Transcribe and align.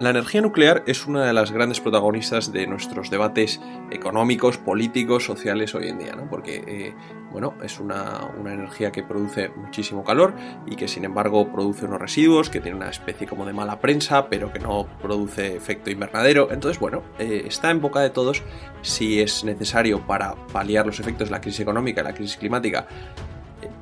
La 0.00 0.10
energía 0.10 0.40
nuclear 0.40 0.82
es 0.86 1.06
una 1.06 1.24
de 1.24 1.32
las 1.32 1.52
grandes 1.52 1.80
protagonistas 1.80 2.52
de 2.52 2.66
nuestros 2.66 3.10
debates 3.10 3.60
económicos, 3.92 4.58
políticos, 4.58 5.24
sociales 5.24 5.72
hoy 5.76 5.86
en 5.86 5.98
día, 5.98 6.16
¿no? 6.16 6.28
Porque, 6.28 6.64
eh, 6.66 6.94
bueno, 7.30 7.54
es 7.62 7.78
una, 7.78 8.28
energía 8.44 8.90
que 8.90 9.04
produce 9.04 9.50
muchísimo 9.50 10.02
calor 10.02 10.34
y 10.66 10.74
que 10.74 10.88
sin 10.88 11.04
embargo 11.04 11.52
produce 11.52 11.86
unos 11.86 12.00
residuos, 12.00 12.50
que 12.50 12.60
tiene 12.60 12.76
una 12.76 12.90
especie 12.90 13.28
como 13.28 13.46
de 13.46 13.52
mala 13.52 13.78
prensa, 13.78 14.28
pero 14.28 14.52
que 14.52 14.58
no 14.58 14.88
produce 15.00 15.54
efecto 15.54 15.92
invernadero. 15.92 16.50
Entonces, 16.50 16.80
bueno, 16.80 17.04
eh, 17.20 17.44
está 17.46 17.70
en 17.70 17.80
boca 17.80 18.00
de 18.00 18.10
todos 18.10 18.42
si 18.82 19.20
es 19.20 19.44
necesario 19.44 20.04
para 20.04 20.34
paliar 20.52 20.86
los 20.86 20.98
efectos 20.98 21.28
de 21.28 21.32
la 21.32 21.40
crisis 21.40 21.60
económica 21.60 22.02
la 22.02 22.14
crisis 22.14 22.36
climática 22.36 22.88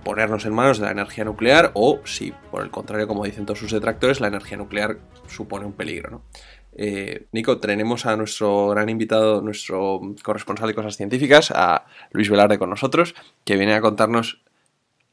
ponernos 0.05 0.45
en 0.45 0.55
manos 0.55 0.79
de 0.79 0.87
la 0.87 0.93
energía 0.93 1.25
nuclear 1.25 1.71
o 1.75 2.01
si, 2.05 2.33
por 2.51 2.63
el 2.63 2.71
contrario, 2.71 3.07
como 3.07 3.25
dicen 3.25 3.47
todos 3.47 3.59
sus 3.59 3.73
detractores, 3.73 4.21
la 4.21 4.29
energía 4.29 4.57
nuclear 4.57 4.99
supone 5.27 5.67
un 5.67 5.73
peligro. 5.73 6.11
¿no? 6.11 6.23
Eh, 6.75 7.27
Nico, 7.33 7.59
tenemos 7.59 8.07
a 8.07 8.17
nuestro 8.17 8.69
gran 8.69 8.89
invitado, 8.89 9.43
nuestro 9.43 10.01
corresponsal 10.23 10.69
de 10.69 10.75
cosas 10.75 10.97
científicas, 10.97 11.53
a 11.55 11.87
Luis 12.13 12.31
Velarde 12.31 12.59
con 12.59 12.71
nosotros, 12.71 13.15
que 13.45 13.57
viene 13.57 13.75
a 13.75 13.81
contarnos 13.81 14.43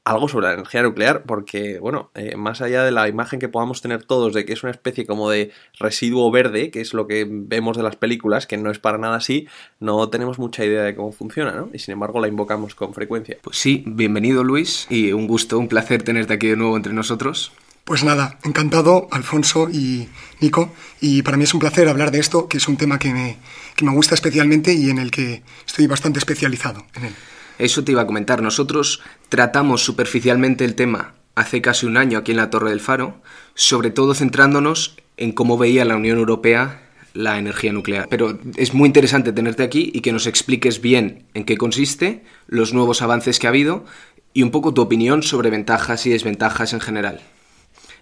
algo 0.10 0.28
sobre 0.28 0.48
la 0.48 0.54
energía 0.54 0.82
nuclear, 0.82 1.24
porque, 1.24 1.80
bueno, 1.80 2.10
eh, 2.16 2.36
más 2.36 2.62
allá 2.62 2.84
de 2.84 2.92
la 2.92 3.08
imagen 3.08 3.40
que 3.40 3.48
podamos 3.48 3.82
tener 3.82 4.04
todos 4.04 4.34
de 4.34 4.46
que 4.46 4.54
es 4.54 4.64
una 4.64 4.72
especie 4.72 5.06
como 5.06 5.30
de 5.30 5.52
residuo 5.80 6.32
verde, 6.32 6.72
que 6.72 6.82
es 6.82 6.94
lo 6.94 7.08
que 7.08 7.28
vemos 7.30 7.78
de 7.78 7.84
las 7.84 7.96
películas, 7.96 8.48
que 8.48 8.58
no 8.58 8.72
es 8.72 8.80
para 8.80 8.98
nada 8.98 9.18
así, 9.18 9.48
no 9.80 10.10
tenemos 10.10 10.40
mucha 10.40 10.66
idea 10.66 10.84
de 10.84 10.96
cómo 10.96 11.12
funciona, 11.12 11.52
¿no? 11.52 11.70
Y 11.74 11.80
sin 11.80 11.94
embargo 11.94 12.20
la 12.20 12.28
invocamos 12.28 12.76
con 12.76 12.94
frecuencia. 12.94 13.38
Pues 13.42 13.58
sí, 13.58 13.84
bienvenido 13.86 14.44
Luis, 14.44 14.88
y 14.90 15.12
un 15.12 15.28
gusto, 15.28 15.60
un 15.60 15.68
placer 15.68 16.02
tenerte 16.02 16.34
aquí 16.34 16.48
de 16.48 16.56
nuevo 16.56 16.76
entre 16.76 16.94
nosotros. 16.94 17.52
Pues 17.84 18.04
nada, 18.04 18.38
encantado, 18.44 19.08
Alfonso 19.12 19.70
y 19.70 20.10
Nico, 20.42 20.72
y 21.02 21.22
para 21.24 21.38
mí 21.38 21.44
es 21.44 21.54
un 21.54 21.60
placer 21.60 21.88
hablar 21.88 22.12
de 22.12 22.20
esto, 22.20 22.48
que 22.48 22.58
es 22.58 22.68
un 22.68 22.78
tema 22.78 23.00
que 23.00 23.14
me, 23.14 23.38
que 23.76 23.86
me 23.86 23.92
gusta 23.92 24.16
especialmente 24.16 24.74
y 24.74 24.90
en 24.90 25.00
el 25.00 25.12
que 25.12 25.44
estoy 25.66 25.88
bastante 25.88 26.20
especializado 26.20 26.86
en 26.96 27.06
él. 27.06 27.16
Eso 27.60 27.84
te 27.84 27.92
iba 27.92 28.02
a 28.02 28.08
comentar. 28.08 28.42
Nosotros 28.42 29.02
tratamos 29.30 29.84
superficialmente 29.84 30.66
el 30.66 30.76
tema 30.76 31.14
hace 31.36 31.62
casi 31.62 31.86
un 31.86 31.98
año 31.98 32.18
aquí 32.18 32.32
en 32.32 32.38
la 32.38 32.50
Torre 32.50 32.72
del 32.72 32.80
Faro, 32.80 33.22
sobre 33.54 33.92
todo 33.92 34.16
centrándonos 34.16 34.98
en 35.18 35.32
cómo 35.32 35.58
veía 35.58 35.86
la 35.86 35.96
Unión 35.96 36.18
Europea 36.18 36.90
la 37.14 37.38
energía 37.38 37.74
nuclear. 37.74 38.08
Pero 38.10 38.40
es 38.56 38.74
muy 38.74 38.88
interesante 38.88 39.34
tenerte 39.34 39.64
aquí 39.64 39.92
y 39.94 40.02
que 40.02 40.12
nos 40.12 40.28
expliques 40.28 40.82
bien 40.82 41.26
en 41.34 41.44
qué 41.44 41.58
consiste, 41.58 42.24
los 42.48 42.74
nuevos 42.74 43.02
avances 43.02 43.40
que 43.40 43.48
ha 43.48 43.50
habido 43.50 43.86
y 44.34 44.44
un 44.44 44.52
poco 44.52 44.74
tu 44.74 44.82
opinión 44.82 45.24
sobre 45.24 45.50
ventajas 45.50 46.06
y 46.06 46.12
desventajas 46.12 46.74
en 46.74 46.80
general. 46.80 47.22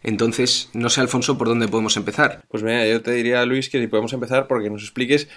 Entonces, 0.03 0.69
no 0.73 0.89
sé, 0.89 1.01
Alfonso, 1.01 1.37
por 1.37 1.47
dónde 1.47 1.67
podemos 1.67 1.97
empezar. 1.97 2.43
Pues 2.49 2.63
mira, 2.63 2.87
yo 2.87 3.01
te 3.01 3.11
diría, 3.11 3.45
Luis, 3.45 3.69
que 3.69 3.79
si 3.79 3.87
podemos 3.87 4.13
empezar 4.13 4.47
porque 4.47 4.69
nos 4.69 4.83
expliques 4.83 5.27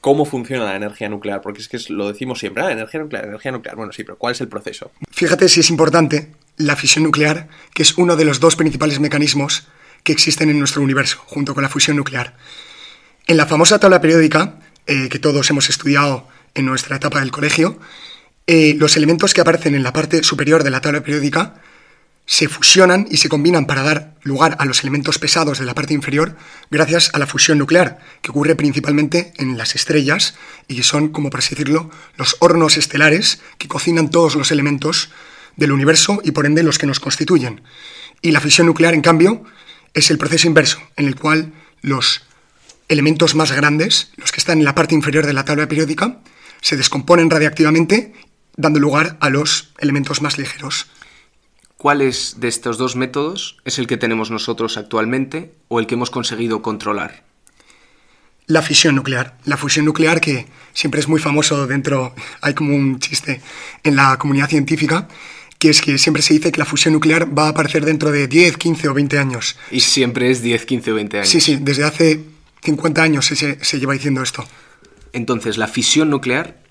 cómo 0.00 0.24
funciona 0.24 0.64
la 0.64 0.76
energía 0.76 1.08
nuclear, 1.08 1.40
porque 1.40 1.60
es 1.60 1.68
que 1.68 1.78
lo 1.88 2.08
decimos 2.08 2.38
siempre, 2.38 2.62
ah, 2.62 2.72
energía 2.72 3.00
nuclear, 3.00 3.24
energía 3.24 3.52
nuclear. 3.52 3.76
Bueno, 3.76 3.92
sí, 3.92 4.04
pero 4.04 4.16
¿cuál 4.18 4.32
es 4.32 4.40
el 4.40 4.48
proceso? 4.48 4.90
Fíjate 5.10 5.48
si 5.48 5.60
es 5.60 5.70
importante 5.70 6.32
la 6.56 6.76
fisión 6.76 7.04
nuclear, 7.04 7.48
que 7.74 7.82
es 7.82 7.98
uno 7.98 8.16
de 8.16 8.24
los 8.24 8.40
dos 8.40 8.56
principales 8.56 9.00
mecanismos 9.00 9.66
que 10.02 10.12
existen 10.12 10.50
en 10.50 10.58
nuestro 10.58 10.82
universo, 10.82 11.22
junto 11.26 11.54
con 11.54 11.62
la 11.62 11.68
fusión 11.68 11.96
nuclear. 11.96 12.36
En 13.26 13.36
la 13.36 13.46
famosa 13.46 13.78
tabla 13.78 14.00
periódica, 14.00 14.56
eh, 14.86 15.08
que 15.08 15.18
todos 15.18 15.48
hemos 15.50 15.70
estudiado 15.70 16.28
en 16.54 16.66
nuestra 16.66 16.96
etapa 16.96 17.20
del 17.20 17.30
colegio, 17.30 17.78
eh, 18.46 18.74
los 18.76 18.96
elementos 18.96 19.32
que 19.32 19.40
aparecen 19.40 19.74
en 19.74 19.82
la 19.82 19.92
parte 19.92 20.22
superior 20.22 20.62
de 20.62 20.70
la 20.70 20.82
tabla 20.82 21.02
periódica 21.02 21.54
se 22.26 22.48
fusionan 22.48 23.06
y 23.10 23.18
se 23.18 23.28
combinan 23.28 23.66
para 23.66 23.82
dar 23.82 24.14
lugar 24.22 24.56
a 24.58 24.64
los 24.64 24.80
elementos 24.80 25.18
pesados 25.18 25.58
de 25.58 25.66
la 25.66 25.74
parte 25.74 25.92
inferior 25.92 26.36
gracias 26.70 27.10
a 27.12 27.18
la 27.18 27.26
fusión 27.26 27.58
nuclear, 27.58 27.98
que 28.22 28.30
ocurre 28.30 28.56
principalmente 28.56 29.34
en 29.36 29.58
las 29.58 29.74
estrellas 29.74 30.34
y 30.66 30.76
que 30.76 30.82
son, 30.82 31.08
como 31.08 31.28
por 31.28 31.40
así 31.40 31.54
decirlo, 31.54 31.90
los 32.16 32.36
hornos 32.40 32.78
estelares 32.78 33.40
que 33.58 33.68
cocinan 33.68 34.10
todos 34.10 34.36
los 34.36 34.50
elementos 34.50 35.10
del 35.56 35.72
universo 35.72 36.20
y 36.24 36.30
por 36.30 36.46
ende 36.46 36.62
los 36.62 36.78
que 36.78 36.86
nos 36.86 37.00
constituyen. 37.00 37.62
Y 38.22 38.30
la 38.30 38.40
fisión 38.40 38.66
nuclear, 38.66 38.94
en 38.94 39.02
cambio, 39.02 39.44
es 39.92 40.10
el 40.10 40.18
proceso 40.18 40.46
inverso, 40.46 40.78
en 40.96 41.06
el 41.06 41.16
cual 41.16 41.52
los 41.82 42.22
elementos 42.88 43.34
más 43.34 43.52
grandes, 43.52 44.12
los 44.16 44.32
que 44.32 44.40
están 44.40 44.58
en 44.58 44.64
la 44.64 44.74
parte 44.74 44.94
inferior 44.94 45.26
de 45.26 45.34
la 45.34 45.44
tabla 45.44 45.68
periódica, 45.68 46.20
se 46.62 46.76
descomponen 46.76 47.28
radiactivamente, 47.28 48.14
dando 48.56 48.80
lugar 48.80 49.18
a 49.20 49.28
los 49.28 49.72
elementos 49.78 50.22
más 50.22 50.38
ligeros. 50.38 50.86
¿Cuál 51.84 52.00
es 52.00 52.36
de 52.38 52.48
estos 52.48 52.78
dos 52.78 52.96
métodos 52.96 53.58
es 53.66 53.78
el 53.78 53.86
que 53.86 53.98
tenemos 53.98 54.30
nosotros 54.30 54.78
actualmente 54.78 55.52
o 55.68 55.80
el 55.80 55.86
que 55.86 55.96
hemos 55.96 56.08
conseguido 56.08 56.62
controlar? 56.62 57.24
La 58.46 58.62
fisión 58.62 58.94
nuclear. 58.94 59.36
La 59.44 59.58
fusión 59.58 59.84
nuclear 59.84 60.18
que 60.22 60.46
siempre 60.72 61.00
es 61.00 61.08
muy 61.08 61.20
famoso 61.20 61.66
dentro, 61.66 62.14
hay 62.40 62.54
como 62.54 62.74
un 62.74 63.00
chiste 63.00 63.42
en 63.82 63.96
la 63.96 64.16
comunidad 64.16 64.48
científica, 64.48 65.08
que 65.58 65.68
es 65.68 65.82
que 65.82 65.98
siempre 65.98 66.22
se 66.22 66.32
dice 66.32 66.52
que 66.52 66.58
la 66.58 66.64
fusión 66.64 66.94
nuclear 66.94 67.38
va 67.38 67.48
a 67.48 67.50
aparecer 67.50 67.84
dentro 67.84 68.10
de 68.10 68.28
10, 68.28 68.56
15 68.56 68.88
o 68.88 68.94
20 68.94 69.18
años. 69.18 69.58
Y 69.70 69.80
siempre 69.80 70.30
es 70.30 70.40
10, 70.40 70.64
15 70.64 70.90
o 70.90 70.94
20 70.94 71.18
años. 71.18 71.28
Sí, 71.28 71.42
sí, 71.42 71.58
desde 71.60 71.84
hace 71.84 72.24
50 72.62 73.02
años 73.02 73.26
se, 73.26 73.62
se 73.62 73.78
lleva 73.78 73.92
diciendo 73.92 74.22
esto. 74.22 74.42
Entonces, 75.12 75.58
la 75.58 75.68
fisión 75.68 76.08
nuclear 76.08 76.62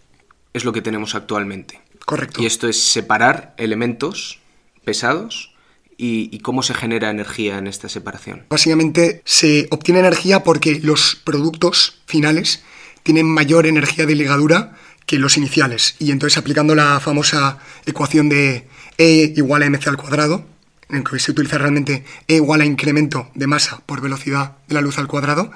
es 0.53 0.65
lo 0.65 0.73
que 0.73 0.81
tenemos 0.81 1.13
actualmente. 1.13 1.81
Correcto. 2.03 2.41
Y 2.41 2.47
esto 2.47 2.67
es 2.67 2.81
separar 2.81 3.53
elementos 3.57 4.39
pesados 4.83 5.53
y, 5.97 6.39
cómo 6.39 6.63
se 6.63 6.73
genera 6.73 7.09
energía 7.09 7.57
en 7.57 7.67
esta 7.67 7.87
separación. 7.87 8.45
Básicamente 8.49 9.21
se 9.25 9.67
obtiene 9.71 10.01
energía 10.01 10.43
porque 10.43 10.79
los 10.81 11.15
productos 11.15 12.01
finales 12.05 12.63
tienen 13.03 13.25
mayor 13.25 13.65
energía 13.67 14.05
de 14.05 14.15
ligadura 14.15 14.75
que 15.05 15.19
los 15.19 15.37
iniciales. 15.37 15.95
Y 15.99 16.11
entonces 16.11 16.37
aplicando 16.37 16.75
la 16.75 16.99
famosa 16.99 17.59
ecuación 17.85 18.29
de 18.29 18.67
E 18.97 19.33
igual 19.35 19.63
a 19.63 19.69
mc 19.69 19.87
al 19.87 19.97
cuadrado, 19.97 20.45
en 20.89 21.03
que 21.03 21.19
se 21.19 21.31
utiliza 21.31 21.57
realmente 21.57 22.03
E 22.27 22.35
igual 22.35 22.61
a 22.61 22.65
incremento 22.65 23.29
de 23.33 23.47
masa 23.47 23.81
por 23.85 24.01
velocidad 24.01 24.57
de 24.67 24.75
la 24.75 24.81
luz 24.81 24.97
al 24.97 25.07
cuadrado, 25.07 25.51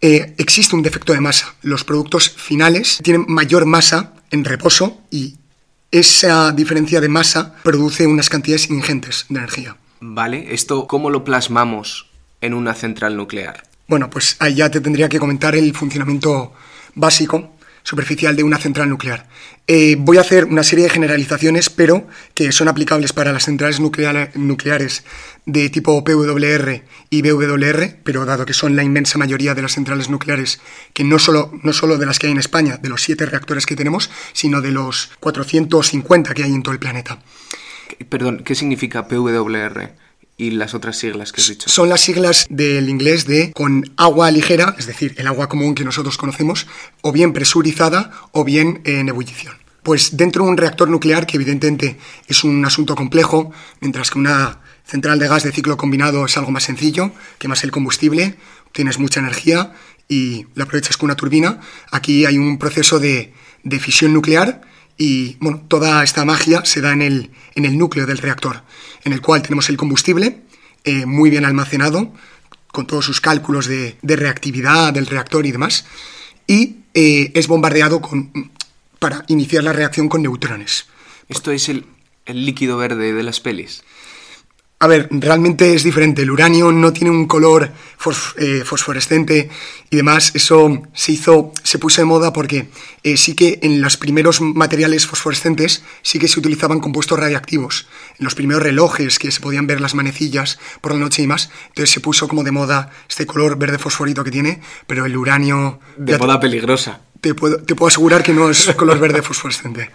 eh, 0.00 0.34
existe 0.38 0.76
un 0.76 0.82
defecto 0.82 1.12
de 1.12 1.20
masa. 1.20 1.54
Los 1.62 1.84
productos 1.84 2.30
finales 2.30 2.98
tienen 3.02 3.24
mayor 3.28 3.66
masa 3.66 4.14
en 4.30 4.44
reposo 4.44 5.00
y 5.10 5.37
esa 5.90 6.52
diferencia 6.52 7.00
de 7.00 7.08
masa 7.08 7.54
produce 7.62 8.06
unas 8.06 8.28
cantidades 8.28 8.70
ingentes 8.70 9.26
de 9.28 9.38
energía. 9.38 9.76
Vale, 10.00 10.54
¿esto 10.54 10.86
cómo 10.86 11.10
lo 11.10 11.24
plasmamos 11.24 12.10
en 12.40 12.54
una 12.54 12.74
central 12.74 13.16
nuclear? 13.16 13.64
Bueno, 13.88 14.10
pues 14.10 14.36
ahí 14.38 14.54
ya 14.54 14.70
te 14.70 14.80
tendría 14.80 15.08
que 15.08 15.18
comentar 15.18 15.56
el 15.56 15.74
funcionamiento 15.74 16.52
básico 16.94 17.57
superficial 17.88 18.36
de 18.36 18.42
una 18.42 18.58
central 18.58 18.90
nuclear. 18.90 19.26
Eh, 19.66 19.96
voy 19.98 20.18
a 20.18 20.20
hacer 20.20 20.44
una 20.44 20.62
serie 20.62 20.84
de 20.84 20.90
generalizaciones, 20.90 21.70
pero 21.70 22.06
que 22.34 22.52
son 22.52 22.68
aplicables 22.68 23.14
para 23.14 23.32
las 23.32 23.46
centrales 23.46 23.80
nucleares 23.80 25.04
de 25.46 25.70
tipo 25.70 26.04
PWR 26.04 26.82
y 27.08 27.22
BWR, 27.22 27.96
pero 28.04 28.26
dado 28.26 28.44
que 28.44 28.52
son 28.52 28.76
la 28.76 28.84
inmensa 28.84 29.16
mayoría 29.16 29.54
de 29.54 29.62
las 29.62 29.72
centrales 29.72 30.10
nucleares, 30.10 30.60
que 30.92 31.02
no 31.02 31.18
solo, 31.18 31.50
no 31.62 31.72
solo 31.72 31.96
de 31.96 32.04
las 32.04 32.18
que 32.18 32.26
hay 32.26 32.32
en 32.32 32.38
España, 32.38 32.76
de 32.76 32.90
los 32.90 33.00
siete 33.00 33.24
reactores 33.24 33.64
que 33.64 33.74
tenemos, 33.74 34.10
sino 34.34 34.60
de 34.60 34.72
los 34.72 35.10
450 35.20 36.34
que 36.34 36.44
hay 36.44 36.52
en 36.52 36.62
todo 36.62 36.74
el 36.74 36.80
planeta. 36.80 37.22
Perdón, 38.10 38.42
¿qué 38.44 38.54
significa 38.54 39.08
PWR? 39.08 40.07
Y 40.38 40.52
las 40.52 40.72
otras 40.72 40.96
siglas 40.96 41.32
que 41.32 41.42
has 41.42 41.48
dicho? 41.48 41.68
Son 41.68 41.90
las 41.90 42.00
siglas 42.00 42.46
del 42.48 42.88
inglés 42.88 43.26
de 43.26 43.52
con 43.52 43.92
agua 43.96 44.30
ligera, 44.30 44.74
es 44.78 44.86
decir, 44.86 45.14
el 45.18 45.26
agua 45.26 45.48
común 45.48 45.74
que 45.74 45.84
nosotros 45.84 46.16
conocemos, 46.16 46.66
o 47.02 47.12
bien 47.12 47.34
presurizada 47.34 48.12
o 48.32 48.44
bien 48.44 48.80
en 48.84 49.08
ebullición. 49.08 49.54
Pues 49.82 50.16
dentro 50.16 50.44
de 50.44 50.50
un 50.50 50.56
reactor 50.56 50.88
nuclear, 50.88 51.26
que 51.26 51.36
evidentemente 51.36 51.98
es 52.26 52.44
un 52.44 52.64
asunto 52.64 52.94
complejo, 52.94 53.52
mientras 53.80 54.10
que 54.10 54.18
una 54.18 54.60
central 54.84 55.18
de 55.18 55.28
gas 55.28 55.42
de 55.42 55.52
ciclo 55.52 55.76
combinado 55.76 56.24
es 56.24 56.36
algo 56.36 56.50
más 56.50 56.62
sencillo, 56.62 57.12
quemas 57.38 57.64
el 57.64 57.70
combustible, 57.70 58.36
tienes 58.72 58.98
mucha 58.98 59.20
energía 59.20 59.72
y 60.08 60.46
la 60.54 60.64
aprovechas 60.64 60.96
con 60.96 61.08
una 61.08 61.16
turbina, 61.16 61.60
aquí 61.90 62.24
hay 62.24 62.38
un 62.38 62.58
proceso 62.58 62.98
de, 62.98 63.34
de 63.64 63.78
fisión 63.80 64.14
nuclear 64.14 64.62
y 64.98 65.36
bueno, 65.38 65.62
toda 65.68 66.02
esta 66.02 66.24
magia 66.24 66.64
se 66.64 66.80
da 66.80 66.92
en 66.92 67.02
el, 67.02 67.30
en 67.54 67.64
el 67.64 67.78
núcleo 67.78 68.04
del 68.04 68.18
reactor, 68.18 68.62
en 69.04 69.12
el 69.12 69.22
cual 69.22 69.42
tenemos 69.42 69.68
el 69.68 69.76
combustible 69.76 70.42
eh, 70.84 71.06
muy 71.06 71.30
bien 71.30 71.44
almacenado, 71.44 72.12
con 72.72 72.86
todos 72.86 73.04
sus 73.04 73.20
cálculos 73.20 73.66
de, 73.66 73.96
reactividad 74.02 74.92
del 74.92 75.06
reactor 75.06 75.46
y 75.46 75.52
demás, 75.52 75.86
y 76.46 76.76
eh, 76.94 77.30
es 77.34 77.46
bombardeado 77.46 78.00
con, 78.00 78.50
para 78.98 79.24
iniciar 79.28 79.64
la 79.64 79.72
reacción 79.72 80.08
con 80.08 80.22
neutrones. 80.22 80.86
¿Esto 81.28 81.52
es 81.52 81.68
el, 81.68 81.86
el 82.26 82.44
líquido 82.44 82.76
verde 82.76 83.12
de 83.12 83.22
las 83.22 83.40
pelis? 83.40 83.84
A 84.80 84.86
ver, 84.86 85.08
realmente 85.10 85.74
es 85.74 85.82
diferente. 85.82 86.22
El 86.22 86.30
uranio 86.30 86.70
no 86.70 86.92
tiene 86.92 87.10
un 87.10 87.26
color 87.26 87.72
eh, 88.36 88.62
fosforescente 88.64 89.50
y 89.90 89.96
demás. 89.96 90.30
Eso 90.36 90.82
se 90.94 91.12
hizo, 91.12 91.52
se 91.64 91.80
puso 91.80 92.00
de 92.00 92.04
moda 92.04 92.32
porque 92.32 92.68
eh, 93.02 93.16
sí 93.16 93.34
que 93.34 93.58
en 93.62 93.80
los 93.80 93.96
primeros 93.96 94.40
materiales 94.40 95.04
fosforescentes 95.04 95.82
sí 96.02 96.20
que 96.20 96.28
se 96.28 96.38
utilizaban 96.38 96.78
compuestos 96.78 97.18
radiactivos. 97.18 97.88
En 98.20 98.24
los 98.24 98.36
primeros 98.36 98.62
relojes 98.62 99.18
que 99.18 99.32
se 99.32 99.40
podían 99.40 99.66
ver 99.66 99.80
las 99.80 99.96
manecillas 99.96 100.60
por 100.80 100.92
la 100.92 100.98
noche 100.98 101.22
y 101.22 101.26
más. 101.26 101.50
Entonces 101.68 101.90
se 101.90 101.98
puso 101.98 102.28
como 102.28 102.44
de 102.44 102.52
moda 102.52 102.92
este 103.08 103.26
color 103.26 103.58
verde 103.58 103.78
fosforito 103.78 104.22
que 104.22 104.30
tiene, 104.30 104.60
pero 104.86 105.06
el 105.06 105.16
uranio... 105.16 105.80
De 105.96 106.16
moda 106.18 106.38
peligrosa. 106.38 107.00
Te 107.20 107.34
puedo, 107.34 107.60
te 107.60 107.74
puedo 107.74 107.88
asegurar 107.88 108.22
que 108.22 108.32
no 108.32 108.48
es 108.48 108.72
color 108.76 109.00
verde 109.00 109.22
fosforescente. 109.22 109.90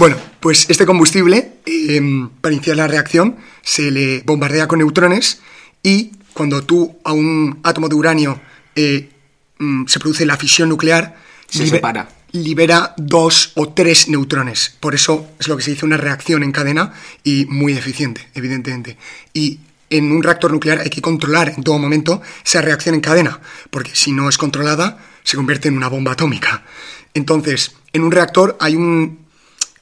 Bueno, 0.00 0.16
pues 0.40 0.64
este 0.70 0.86
combustible, 0.86 1.56
em, 1.66 2.30
para 2.40 2.54
iniciar 2.54 2.74
la 2.74 2.86
reacción, 2.86 3.36
se 3.60 3.90
le 3.90 4.22
bombardea 4.24 4.66
con 4.66 4.78
neutrones 4.78 5.42
y 5.82 6.12
cuando 6.32 6.62
tú 6.62 6.96
a 7.04 7.12
un 7.12 7.60
átomo 7.64 7.86
de 7.86 7.96
uranio 7.96 8.40
eh, 8.74 9.10
mm, 9.58 9.84
se 9.88 10.00
produce 10.00 10.24
la 10.24 10.38
fisión 10.38 10.70
nuclear, 10.70 11.18
se 11.50 11.66
separa. 11.66 12.08
libera 12.32 12.94
dos 12.96 13.52
o 13.56 13.74
tres 13.74 14.08
neutrones. 14.08 14.74
Por 14.80 14.94
eso 14.94 15.28
es 15.38 15.48
lo 15.48 15.58
que 15.58 15.64
se 15.64 15.72
dice 15.72 15.84
una 15.84 15.98
reacción 15.98 16.42
en 16.44 16.52
cadena 16.52 16.94
y 17.22 17.44
muy 17.44 17.74
eficiente, 17.74 18.26
evidentemente. 18.34 18.96
Y 19.34 19.60
en 19.90 20.12
un 20.12 20.22
reactor 20.22 20.50
nuclear 20.50 20.78
hay 20.78 20.88
que 20.88 21.02
controlar 21.02 21.52
en 21.54 21.62
todo 21.62 21.78
momento 21.78 22.22
esa 22.42 22.62
reacción 22.62 22.94
en 22.94 23.02
cadena, 23.02 23.38
porque 23.68 23.90
si 23.92 24.12
no 24.12 24.30
es 24.30 24.38
controlada, 24.38 24.96
se 25.24 25.36
convierte 25.36 25.68
en 25.68 25.76
una 25.76 25.88
bomba 25.88 26.12
atómica. 26.12 26.62
Entonces, 27.12 27.72
en 27.92 28.00
un 28.00 28.12
reactor 28.12 28.56
hay 28.60 28.76
un 28.76 29.28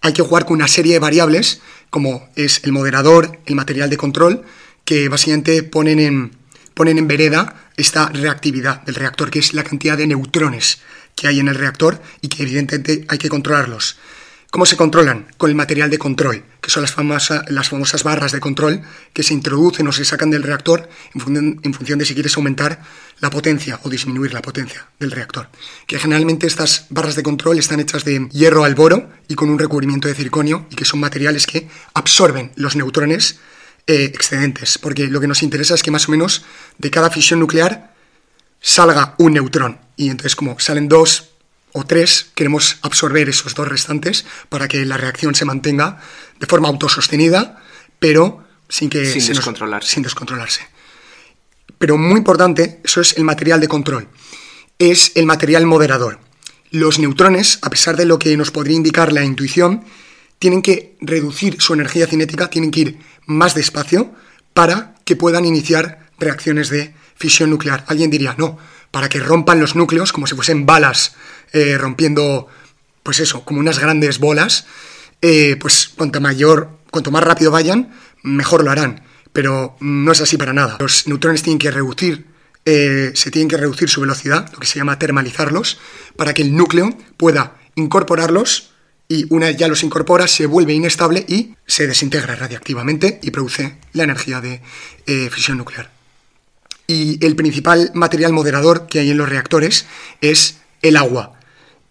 hay 0.00 0.12
que 0.12 0.22
jugar 0.22 0.44
con 0.46 0.56
una 0.56 0.68
serie 0.68 0.94
de 0.94 0.98
variables, 0.98 1.60
como 1.90 2.28
es 2.36 2.60
el 2.64 2.72
moderador, 2.72 3.38
el 3.46 3.54
material 3.54 3.90
de 3.90 3.96
control, 3.96 4.44
que 4.84 5.08
básicamente 5.08 5.62
ponen 5.62 5.98
en, 5.98 6.32
ponen 6.74 6.98
en 6.98 7.08
vereda 7.08 7.70
esta 7.76 8.08
reactividad 8.08 8.82
del 8.82 8.94
reactor, 8.94 9.30
que 9.30 9.38
es 9.38 9.54
la 9.54 9.64
cantidad 9.64 9.96
de 9.96 10.06
neutrones 10.06 10.80
que 11.14 11.26
hay 11.26 11.40
en 11.40 11.48
el 11.48 11.56
reactor 11.56 12.00
y 12.20 12.28
que 12.28 12.44
evidentemente 12.44 13.04
hay 13.08 13.18
que 13.18 13.28
controlarlos. 13.28 13.98
¿Cómo 14.50 14.64
se 14.64 14.78
controlan? 14.78 15.26
Con 15.36 15.50
el 15.50 15.56
material 15.56 15.90
de 15.90 15.98
control, 15.98 16.42
que 16.62 16.70
son 16.70 16.82
las, 16.82 16.96
las 17.48 17.68
famosas 17.68 18.02
barras 18.02 18.32
de 18.32 18.40
control 18.40 18.80
que 19.12 19.22
se 19.22 19.34
introducen 19.34 19.86
o 19.86 19.92
se 19.92 20.06
sacan 20.06 20.30
del 20.30 20.42
reactor 20.42 20.88
en 21.14 21.20
función, 21.74 21.98
de 21.98 22.06
si 22.06 22.14
quieres 22.14 22.34
aumentar 22.38 22.80
la 23.20 23.28
potencia 23.28 23.78
o 23.82 23.90
disminuir 23.90 24.32
la 24.32 24.40
potencia 24.40 24.88
del 24.98 25.10
reactor. 25.10 25.50
Que 25.86 25.98
generalmente 25.98 26.46
estas 26.46 26.86
barras 26.88 27.14
de 27.14 27.22
control 27.22 27.58
están 27.58 27.78
hechas 27.80 28.06
de 28.06 28.26
hierro 28.32 28.64
al 28.64 28.74
boro 28.74 29.10
y 29.28 29.34
con 29.34 29.50
un 29.50 29.58
recubrimiento 29.58 30.08
de 30.08 30.14
circonio 30.14 30.66
y 30.70 30.76
que 30.76 30.86
son 30.86 31.00
materiales 31.00 31.46
que 31.46 31.68
absorben 31.92 32.50
los 32.56 32.74
neutrones 32.74 33.40
eh, 33.86 34.04
excedentes, 34.04 34.78
porque 34.78 35.08
lo 35.08 35.20
que 35.20 35.28
nos 35.28 35.42
interesa 35.42 35.74
es 35.74 35.82
que 35.82 35.90
más 35.90 36.08
o 36.08 36.10
menos 36.10 36.46
de 36.78 36.90
cada 36.90 37.10
fisión 37.10 37.40
nuclear 37.40 37.94
salga 38.62 39.14
un 39.18 39.34
neutrón. 39.34 39.78
Y 39.96 40.08
entonces 40.08 40.36
como 40.36 40.58
salen 40.58 40.88
dos, 40.88 41.32
o 41.72 41.84
tres, 41.84 42.30
queremos 42.34 42.78
absorber 42.82 43.28
esos 43.28 43.54
dos 43.54 43.68
restantes 43.68 44.24
para 44.48 44.68
que 44.68 44.84
la 44.84 44.96
reacción 44.96 45.34
se 45.34 45.44
mantenga 45.44 46.00
de 46.40 46.46
forma 46.46 46.68
autosostenida, 46.68 47.62
pero 47.98 48.44
sin 48.68 48.90
que 48.90 49.06
sin 49.06 49.26
descontrolarse. 49.34 49.88
sin 49.88 50.02
descontrolarse. 50.02 50.62
Pero 51.78 51.96
muy 51.96 52.18
importante, 52.18 52.80
eso 52.84 53.00
es 53.00 53.16
el 53.16 53.24
material 53.24 53.60
de 53.60 53.68
control. 53.68 54.08
Es 54.78 55.12
el 55.14 55.26
material 55.26 55.66
moderador. 55.66 56.18
Los 56.70 56.98
neutrones, 56.98 57.58
a 57.62 57.70
pesar 57.70 57.96
de 57.96 58.04
lo 58.04 58.18
que 58.18 58.36
nos 58.36 58.50
podría 58.50 58.76
indicar 58.76 59.12
la 59.12 59.24
intuición, 59.24 59.84
tienen 60.38 60.62
que 60.62 60.96
reducir 61.00 61.60
su 61.60 61.74
energía 61.74 62.06
cinética, 62.06 62.50
tienen 62.50 62.70
que 62.70 62.80
ir 62.80 62.98
más 63.26 63.54
despacio 63.54 64.12
para 64.54 64.94
que 65.04 65.16
puedan 65.16 65.44
iniciar 65.44 66.10
reacciones 66.18 66.68
de 66.68 66.94
fisión 67.16 67.50
nuclear. 67.50 67.84
Alguien 67.88 68.10
diría, 68.10 68.34
no, 68.38 68.58
para 68.90 69.08
que 69.08 69.20
rompan 69.20 69.61
los 69.61 69.76
núcleos 69.76 70.12
como 70.12 70.26
si 70.26 70.35
fuesen 70.35 70.67
balas 70.67 71.14
eh, 71.52 71.79
rompiendo, 71.79 72.49
pues 73.02 73.20
eso, 73.20 73.44
como 73.44 73.61
unas 73.61 73.79
grandes 73.79 74.19
bolas, 74.19 74.67
eh, 75.23 75.56
pues 75.58 75.90
cuanto 75.96 76.20
mayor, 76.20 76.70
cuanto 76.90 77.11
más 77.11 77.25
rápido 77.25 77.50
vayan, 77.50 77.94
mejor 78.23 78.64
lo 78.64 78.70
harán. 78.70 79.02
Pero 79.32 79.76
no 79.81 80.12
es 80.12 80.20
así 80.20 80.37
para 80.37 80.52
nada. 80.52 80.76
Los 80.81 81.06
neutrones 81.06 81.43
tienen 81.43 81.58
que 81.58 81.70
reducir, 81.70 82.26
eh, 82.64 83.12
se 83.14 83.31
tienen 83.31 83.49
que 83.49 83.56
reducir 83.56 83.88
su 83.88 84.00
velocidad, 84.00 84.50
lo 84.52 84.58
que 84.58 84.67
se 84.67 84.79
llama 84.79 84.99
termalizarlos, 84.99 85.79
para 86.17 86.35
que 86.35 86.43
el 86.43 86.55
núcleo 86.55 86.96
pueda 87.17 87.56
incorporarlos 87.75 88.73
y 89.06 89.26
una 89.32 89.46
vez 89.46 89.56
ya 89.56 89.69
los 89.69 89.82
incorpora 89.85 90.29
se 90.29 90.44
vuelve 90.44 90.75
inestable 90.75 91.25
y 91.26 91.55
se 91.67 91.87
desintegra 91.87 92.37
radiactivamente 92.37 93.20
y 93.23 93.31
produce 93.31 93.79
la 93.94 94.02
energía 94.02 94.43
de 94.43 94.61
fisión 95.31 95.56
nuclear. 95.56 95.97
Y 96.88 97.25
el 97.25 97.37
principal 97.37 97.93
material 97.94 98.32
moderador 98.32 98.88
que 98.88 98.99
hay 98.99 99.11
en 99.11 99.19
los 99.19 99.29
reactores 99.29 99.87
es 100.20 100.58
el 100.82 100.96
agua 100.96 101.38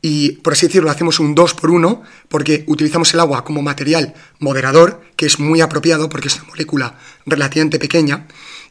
y 0.01 0.33
por 0.33 0.53
así 0.53 0.67
decirlo 0.67 0.89
hacemos 0.89 1.19
un 1.19 1.35
2 1.35 1.53
por 1.55 1.71
1 1.71 2.03
porque 2.29 2.63
utilizamos 2.67 3.13
el 3.13 3.19
agua 3.19 3.43
como 3.43 3.61
material 3.61 4.13
moderador, 4.39 5.01
que 5.15 5.25
es 5.25 5.39
muy 5.39 5.61
apropiado 5.61 6.07
porque 6.09 6.27
es 6.27 6.35
una 6.35 6.49
molécula 6.49 6.95
relativamente 7.25 7.79
pequeña 7.79 8.27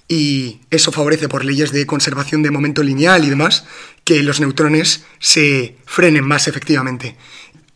y 0.08 0.61
eso 0.70 0.93
favorece 0.93 1.28
por 1.28 1.44
leyes 1.44 1.73
de 1.73 1.84
conservación 1.84 2.43
de 2.43 2.50
momento 2.50 2.82
lineal 2.82 3.25
y 3.25 3.31
demás 3.31 3.64
que 4.05 4.23
los 4.23 4.40
neutrones 4.40 5.05
se 5.19 5.76
frenen 5.84 6.25
más 6.25 6.46
efectivamente. 6.46 7.17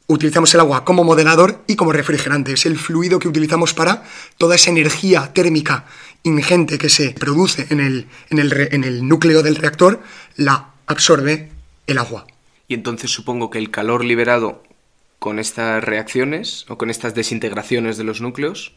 Utilizamos 0.07 0.55
el 0.55 0.61
agua 0.61 0.85
como 0.85 1.05
moderador 1.05 1.63
y 1.69 1.77
como 1.77 1.93
refrigerante. 1.93 2.53
Es 2.53 2.67
el 2.67 2.79
fluido 2.79 3.19
que 3.19 3.29
utilizamos 3.29 3.75
para 3.75 4.05
toda 4.39 4.57
esa 4.57 4.71
energía 4.71 5.33
térmica 5.33 5.87
ingente 6.23 6.79
que 6.79 6.89
se 6.89 7.13
produce 7.13 7.67
en 7.71 7.81
el, 7.81 8.07
en 8.31 8.39
el, 8.39 8.69
en 8.73 8.85
el 8.85 9.07
núcleo 9.07 9.43
del 9.43 9.57
reactor, 9.57 10.03
la 10.37 10.71
absorbe 10.87 11.51
el 11.87 11.99
agua. 11.99 12.27
Y 12.69 12.75
entonces 12.75 13.11
supongo 13.11 13.51
que 13.51 13.59
el 13.59 13.71
calor 13.71 14.05
liberado 14.05 14.63
con 15.19 15.39
estas 15.39 15.83
reacciones 15.83 16.65
o 16.69 16.79
con 16.79 16.91
estas 16.91 17.15
desintegraciones 17.15 17.97
de 17.97 18.05
los 18.05 18.21
núcleos 18.21 18.75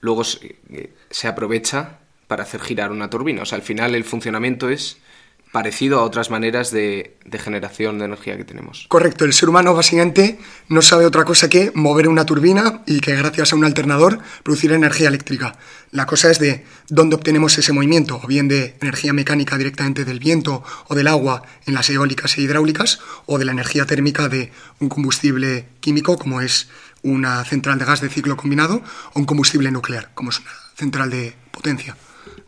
luego 0.00 0.24
se, 0.24 0.56
eh, 0.70 0.92
se 1.10 1.28
aprovecha 1.28 1.98
para 2.26 2.42
hacer 2.42 2.60
girar 2.60 2.92
una 2.92 3.10
turbina. 3.10 3.42
O 3.42 3.46
sea, 3.46 3.56
al 3.56 3.62
final 3.62 3.94
el 3.94 4.04
funcionamiento 4.04 4.68
es 4.68 4.98
parecido 5.52 6.00
a 6.00 6.02
otras 6.02 6.30
maneras 6.30 6.70
de, 6.70 7.14
generación 7.44 7.98
de 7.98 8.06
energía 8.06 8.36
que 8.38 8.44
tenemos. 8.44 8.86
Correcto, 8.88 9.26
el 9.26 9.34
ser 9.34 9.50
humano 9.50 9.74
básicamente 9.74 10.38
no 10.68 10.80
sabe 10.80 11.04
otra 11.04 11.24
cosa 11.24 11.48
que 11.50 11.70
mover 11.74 12.08
una 12.08 12.24
turbina 12.24 12.82
y 12.86 13.00
que 13.00 13.14
gracias 13.14 13.52
a 13.52 13.56
un 13.56 13.64
alternador 13.64 14.18
producir 14.42 14.72
energía 14.72 15.08
eléctrica. 15.08 15.56
La 15.90 16.06
cosa 16.06 16.30
es 16.30 16.38
de 16.38 16.64
dónde 16.88 17.16
obtenemos 17.16 17.58
ese 17.58 17.72
movimiento, 17.74 18.18
o 18.22 18.26
bien 18.26 18.48
de 18.48 18.76
energía 18.80 19.12
mecánica 19.12 19.58
directamente 19.58 20.06
del 20.06 20.20
viento 20.20 20.64
o 20.88 20.94
del 20.94 21.06
agua 21.06 21.42
en 21.66 21.74
las 21.74 21.90
eólicas 21.90 22.38
e 22.38 22.42
hidráulicas, 22.42 23.00
o 23.26 23.38
de 23.38 23.44
la 23.44 23.52
energía 23.52 23.84
térmica 23.84 24.30
de 24.30 24.52
un 24.80 24.88
combustible 24.88 25.66
químico 25.80 26.16
como 26.16 26.40
es 26.40 26.68
una 27.02 27.44
central 27.44 27.78
de 27.78 27.84
gas 27.84 28.00
de 28.00 28.08
ciclo 28.08 28.38
combinado 28.38 28.82
o 29.12 29.20
un 29.20 29.26
combustible 29.26 29.70
nuclear, 29.70 30.12
como 30.14 30.30
es 30.30 30.40
una 30.40 30.50
central 30.76 31.10
de 31.10 31.34
potencia, 31.50 31.94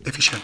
de 0.00 0.12
fisión. 0.12 0.40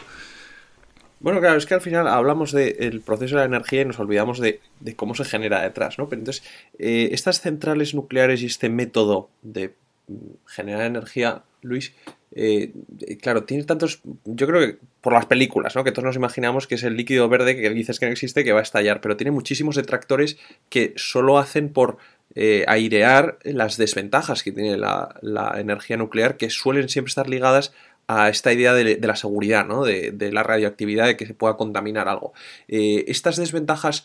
Bueno, 1.21 1.41
claro, 1.41 1.59
es 1.59 1.67
que 1.67 1.75
al 1.75 1.83
final 1.83 2.09
hablamos 2.09 2.51
del 2.53 3.03
proceso 3.03 3.37
de 3.37 3.43
la 3.43 3.47
energía 3.47 3.83
y 3.83 3.85
nos 3.85 3.99
olvidamos 3.99 4.41
de, 4.41 4.61
cómo 4.97 5.15
se 5.15 5.27
genera 5.27 5.61
detrás, 5.63 5.99
¿no? 5.99 6.09
Pero 6.09 6.21
entonces, 6.21 6.43
eh, 6.79 7.11
estas 7.13 7.43
centrales 7.43 7.95
nucleares 7.95 8.43
y 8.43 8.47
este 8.47 8.71
método 8.71 9.29
de 9.43 9.75
mm, 10.09 10.15
generar 10.47 10.87
energía, 10.87 11.43
Luis, 11.61 11.93
eh, 12.33 12.73
claro, 13.21 13.45
tiene 13.45 13.65
tantos. 13.65 14.01
Yo 14.25 14.47
creo 14.47 14.61
que 14.61 14.79
por 15.03 15.13
las 15.13 15.27
películas, 15.27 15.77
¿no? 15.77 15.85
Que 15.85 15.93
todos 15.93 16.05
nos 16.05 16.17
imaginamos 16.17 16.67
que 16.67 16.77
es 16.77 16.85
el 16.85 16.97
líquido 16.97 17.29
verde 17.29 17.55
que 17.55 17.69
dices 17.69 17.99
que 18.01 18.07
no 18.07 18.13
existe, 18.13 18.43
que 18.43 18.53
va 18.53 18.61
a 18.61 18.63
estallar, 18.63 19.03
pero 19.03 19.17
tiene 19.17 19.31
muchísimos 19.31 19.77
detractores 19.77 20.39
que 20.71 20.95
solo 20.97 21.39
hacen 21.39 21.71
por 21.71 21.99
eh, 22.37 22.65
airear 22.69 23.39
las 23.43 23.77
desventajas 23.77 24.45
que 24.45 24.53
tiene 24.53 24.77
la, 24.77 25.17
la, 25.21 25.61
energía 25.61 25.97
nuclear, 25.97 26.37
que 26.37 26.49
suelen 26.49 26.89
siempre 26.89 27.11
estar 27.11 27.29
ligadas 27.29 27.73
a 28.11 28.29
esta 28.29 28.53
idea 28.53 28.75
de, 28.75 28.99
la 29.01 29.15
seguridad, 29.15 29.65
¿no? 29.65 29.85
de, 29.85 30.31
la 30.33 30.43
radioactividad, 30.43 31.07
de 31.07 31.17
que 31.17 31.27
se 31.27 31.35
pueda 31.35 31.57
contaminar 31.57 32.09
algo. 32.09 32.33
Eh, 32.67 33.05
¿Estas 33.07 33.37
desventajas 33.37 34.05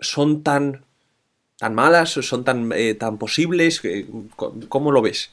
son 0.00 0.42
tan, 0.42 0.86
tan 1.58 1.74
malas, 1.74 2.12
son 2.12 2.44
tan, 2.44 2.72
eh, 2.74 2.94
tan 2.94 3.18
posibles? 3.18 3.82
Eh, 3.84 4.06
¿Cómo 4.70 4.90
lo 4.90 5.02
ves? 5.02 5.32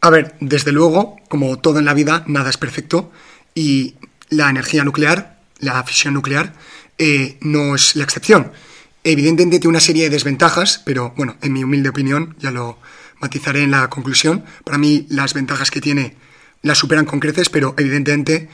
A 0.00 0.08
ver, 0.08 0.36
desde 0.40 0.72
luego, 0.72 1.16
como 1.28 1.58
todo 1.58 1.80
en 1.80 1.84
la 1.84 1.92
vida, 1.92 2.24
nada 2.26 2.48
es 2.48 2.56
perfecto 2.56 3.12
y 3.54 3.96
la 4.30 4.48
energía 4.48 4.82
nuclear, 4.82 5.38
la 5.58 5.84
fisión 5.84 6.14
nuclear, 6.14 6.54
no 7.42 7.74
es 7.74 7.94
la 7.94 8.04
excepción. 8.04 8.52
Evidentemente 9.04 9.58
tiene 9.58 9.70
una 9.72 9.80
serie 9.80 10.04
de 10.04 10.10
desventajas, 10.10 10.80
pero 10.82 11.12
bueno, 11.14 11.36
en 11.42 11.52
mi 11.52 11.62
humilde 11.62 11.90
opinión, 11.90 12.36
ya 12.38 12.50
lo 12.50 12.78
matizaré 13.20 13.64
en 13.64 13.70
la 13.70 13.88
conclusión, 13.90 14.44
para 14.64 14.78
mí 14.78 15.06
las 15.10 15.34
ventajas 15.34 15.70
que 15.70 15.82
tiene 15.82 16.16
las 16.66 16.78
superan 16.78 17.06
con 17.06 17.20
creces, 17.20 17.48
pero 17.48 17.74
evidentemente 17.78 18.48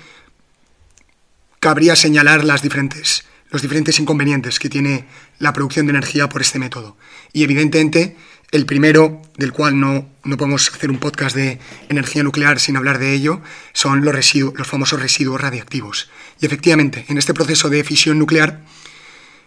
cabría 1.60 1.96
señalar 1.96 2.44
las 2.44 2.62
diferentes, 2.62 3.24
los 3.50 3.62
diferentes 3.62 3.98
inconvenientes 3.98 4.58
que 4.58 4.68
tiene 4.68 5.06
la 5.38 5.52
producción 5.52 5.86
de 5.86 5.90
energía 5.90 6.28
por 6.28 6.42
este 6.42 6.58
método. 6.58 6.96
Y 7.32 7.42
evidentemente 7.44 8.16
El 8.52 8.66
primero, 8.66 9.22
del 9.38 9.50
cual 9.50 9.80
no, 9.80 10.10
no 10.24 10.36
podemos 10.36 10.68
hacer 10.68 10.90
un 10.90 10.98
podcast 10.98 11.34
de 11.34 11.58
energía 11.88 12.22
nuclear 12.22 12.60
sin 12.60 12.76
hablar 12.76 12.98
de 12.98 13.14
ello, 13.14 13.40
son 13.72 14.04
los, 14.04 14.14
residuos, 14.14 14.52
los 14.58 14.68
famosos 14.68 15.00
residuos 15.00 15.40
radiactivos. 15.40 16.10
Y 16.38 16.44
efectivamente, 16.44 17.06
en 17.08 17.16
este 17.16 17.32
proceso 17.32 17.70
de 17.70 17.82
fisión 17.82 18.18
nuclear, 18.18 18.62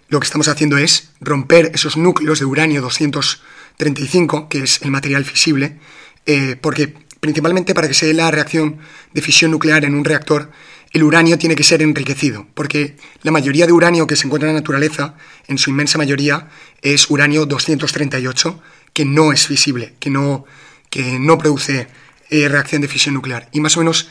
lo 0.09 0.19
que 0.19 0.25
estamos 0.25 0.47
haciendo 0.47 0.79
es 0.79 1.11
romper 1.21 1.69
esos 1.75 1.97
núcleos 1.97 2.39
de 2.39 2.45
uranio 2.45 2.81
235, 2.81 4.49
que 4.49 4.63
es 4.63 4.81
el 4.81 4.89
material 4.89 5.23
fisible, 5.23 5.77
eh, 6.25 6.55
porque 6.59 6.95
principalmente 7.25 7.73
para 7.73 7.87
que 7.87 7.95
se 7.95 8.05
dé 8.05 8.13
la 8.13 8.29
reacción 8.29 8.77
de 9.11 9.21
fisión 9.21 9.49
nuclear 9.49 9.83
en 9.83 9.95
un 9.95 10.05
reactor, 10.05 10.51
el 10.91 11.01
uranio 11.01 11.39
tiene 11.39 11.55
que 11.55 11.63
ser 11.63 11.81
enriquecido, 11.81 12.45
porque 12.53 12.97
la 13.23 13.31
mayoría 13.31 13.65
de 13.65 13.73
uranio 13.73 14.05
que 14.05 14.15
se 14.15 14.27
encuentra 14.27 14.47
en 14.47 14.53
la 14.53 14.61
naturaleza, 14.61 15.15
en 15.47 15.57
su 15.57 15.71
inmensa 15.71 15.97
mayoría, 15.97 16.49
es 16.83 17.09
uranio 17.09 17.47
238, 17.47 18.61
que 18.93 19.05
no 19.05 19.33
es 19.33 19.49
visible, 19.49 19.95
que 19.99 20.11
no, 20.11 20.45
que 20.91 21.17
no 21.17 21.39
produce 21.39 21.87
eh, 22.29 22.47
reacción 22.47 22.83
de 22.83 22.87
fisión 22.87 23.15
nuclear. 23.15 23.49
Y 23.51 23.59
más 23.59 23.75
o 23.75 23.79
menos 23.79 24.09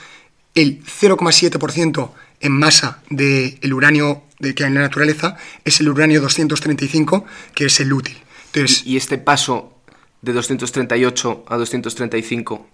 el 0.57 0.83
0,7% 0.83 2.11
en 2.41 2.53
masa 2.53 3.01
del 3.11 3.73
uranio 3.73 4.25
de, 4.41 4.57
que 4.57 4.65
hay 4.65 4.69
en 4.71 4.75
la 4.75 4.81
naturaleza 4.81 5.37
es 5.65 5.79
el 5.79 5.89
uranio 5.89 6.21
235, 6.21 7.25
que 7.55 7.67
es 7.67 7.79
el 7.79 7.93
útil. 7.93 8.17
Entonces, 8.47 8.85
¿Y, 8.85 8.97
este 8.97 9.19
paso 9.19 9.79
de 10.21 10.33
238 10.33 11.45
a 11.49 11.57
235, 11.57 12.74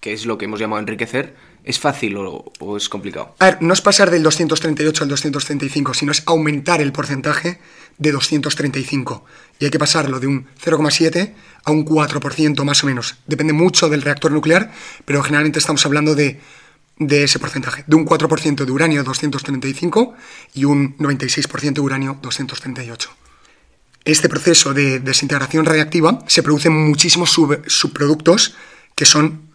que 0.00 0.12
es 0.12 0.26
lo 0.26 0.38
que 0.38 0.46
hemos 0.46 0.58
llamado 0.58 0.80
enriquecer, 0.80 1.36
¿Es 1.62 1.78
fácil 1.78 2.16
o, 2.16 2.76
es 2.76 2.88
complicado? 2.88 3.34
A 3.38 3.44
ver, 3.46 3.62
no 3.62 3.74
es 3.74 3.82
pasar 3.82 4.10
del 4.10 4.22
238 4.22 5.04
al 5.04 5.10
235, 5.10 5.94
sino 5.94 6.12
es 6.12 6.22
aumentar 6.26 6.80
el 6.80 6.92
porcentaje 6.92 7.60
de 7.98 8.12
235. 8.12 9.24
Y 9.58 9.66
hay 9.66 9.70
que 9.70 9.78
pasarlo 9.78 10.20
de 10.20 10.26
un 10.26 10.46
0,7 10.64 11.34
a 11.64 11.70
un 11.70 11.84
4% 11.84 12.64
más 12.64 12.82
o 12.82 12.86
menos. 12.86 13.16
Depende 13.26 13.52
mucho 13.52 13.90
del 13.90 14.00
reactor 14.02 14.32
nuclear, 14.32 14.72
pero 15.04 15.22
generalmente 15.22 15.58
estamos 15.58 15.84
hablando 15.84 16.14
de, 16.14 16.40
de 16.98 17.24
ese 17.24 17.38
porcentaje. 17.38 17.84
De 17.86 17.94
un 17.94 18.06
4% 18.06 18.64
de 18.64 18.72
uranio 18.72 19.04
235 19.04 20.14
y 20.54 20.64
un 20.64 20.96
96% 20.96 21.74
de 21.74 21.80
uranio 21.80 22.18
238. 22.22 23.10
Este 24.06 24.30
proceso 24.30 24.72
de 24.72 24.98
desintegración 25.00 25.66
radiactiva 25.66 26.24
se 26.26 26.42
producen 26.42 26.72
muchísimos 26.72 27.36
subproductos 27.66 28.54
que 28.94 29.04
son 29.04 29.49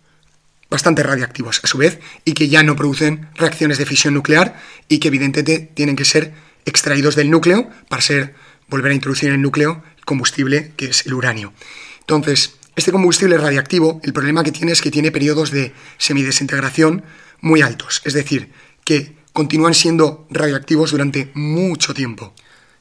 bastante 0.69 1.03
radiactivos 1.03 1.61
a 1.63 1.67
su 1.67 1.77
vez 1.77 1.99
y 2.23 2.33
que 2.33 2.49
ya 2.49 2.63
no 2.63 2.75
producen 2.75 3.29
reacciones 3.35 3.77
de 3.77 3.85
fisión 3.85 4.13
nuclear 4.13 4.59
y 4.89 4.99
que 4.99 5.09
evidentemente 5.09 5.69
tienen 5.73 5.95
que 5.95 6.05
ser 6.05 6.33
extraídos 6.65 7.15
del 7.15 7.29
núcleo 7.29 7.69
para 7.87 8.01
ser, 8.01 8.35
volver 8.67 8.91
a 8.91 8.95
introducir 8.95 9.29
en 9.29 9.35
el 9.35 9.41
núcleo 9.41 9.83
combustible 10.05 10.73
que 10.75 10.87
es 10.87 11.05
el 11.05 11.13
uranio. 11.13 11.53
Entonces, 12.01 12.57
este 12.75 12.91
combustible 12.91 13.37
radiactivo, 13.37 14.01
el 14.03 14.13
problema 14.13 14.43
que 14.43 14.51
tiene 14.51 14.71
es 14.71 14.81
que 14.81 14.91
tiene 14.91 15.11
periodos 15.11 15.51
de 15.51 15.73
semidesintegración 15.97 17.03
muy 17.41 17.61
altos, 17.61 18.01
es 18.03 18.13
decir, 18.13 18.51
que 18.83 19.13
continúan 19.33 19.73
siendo 19.73 20.27
radioactivos 20.29 20.91
durante 20.91 21.31
mucho 21.33 21.93
tiempo. 21.93 22.33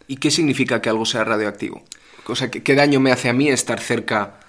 ¿Y 0.06 0.16
qué 0.16 0.30
significa 0.30 0.80
que 0.80 0.88
algo 0.88 1.06
sea 1.06 1.24
radioactivo? 1.24 1.84
O 2.26 2.36
sea, 2.36 2.50
¿qué 2.50 2.74
daño 2.74 3.00
me 3.00 3.12
hace 3.12 3.28
a 3.28 3.32
mí 3.32 3.48
estar 3.48 3.80
cerca 3.80 4.40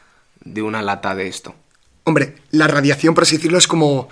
de 0.44 0.62
una 0.62 0.82
lata 0.82 1.16
de 1.16 1.28
esto? 1.28 1.56
Hombre, 2.06 2.36
la 2.52 2.68
radiación, 2.68 3.14
por 3.14 3.24
así 3.24 3.38
decirlo, 3.38 3.58
es 3.58 3.68
como 3.68 4.10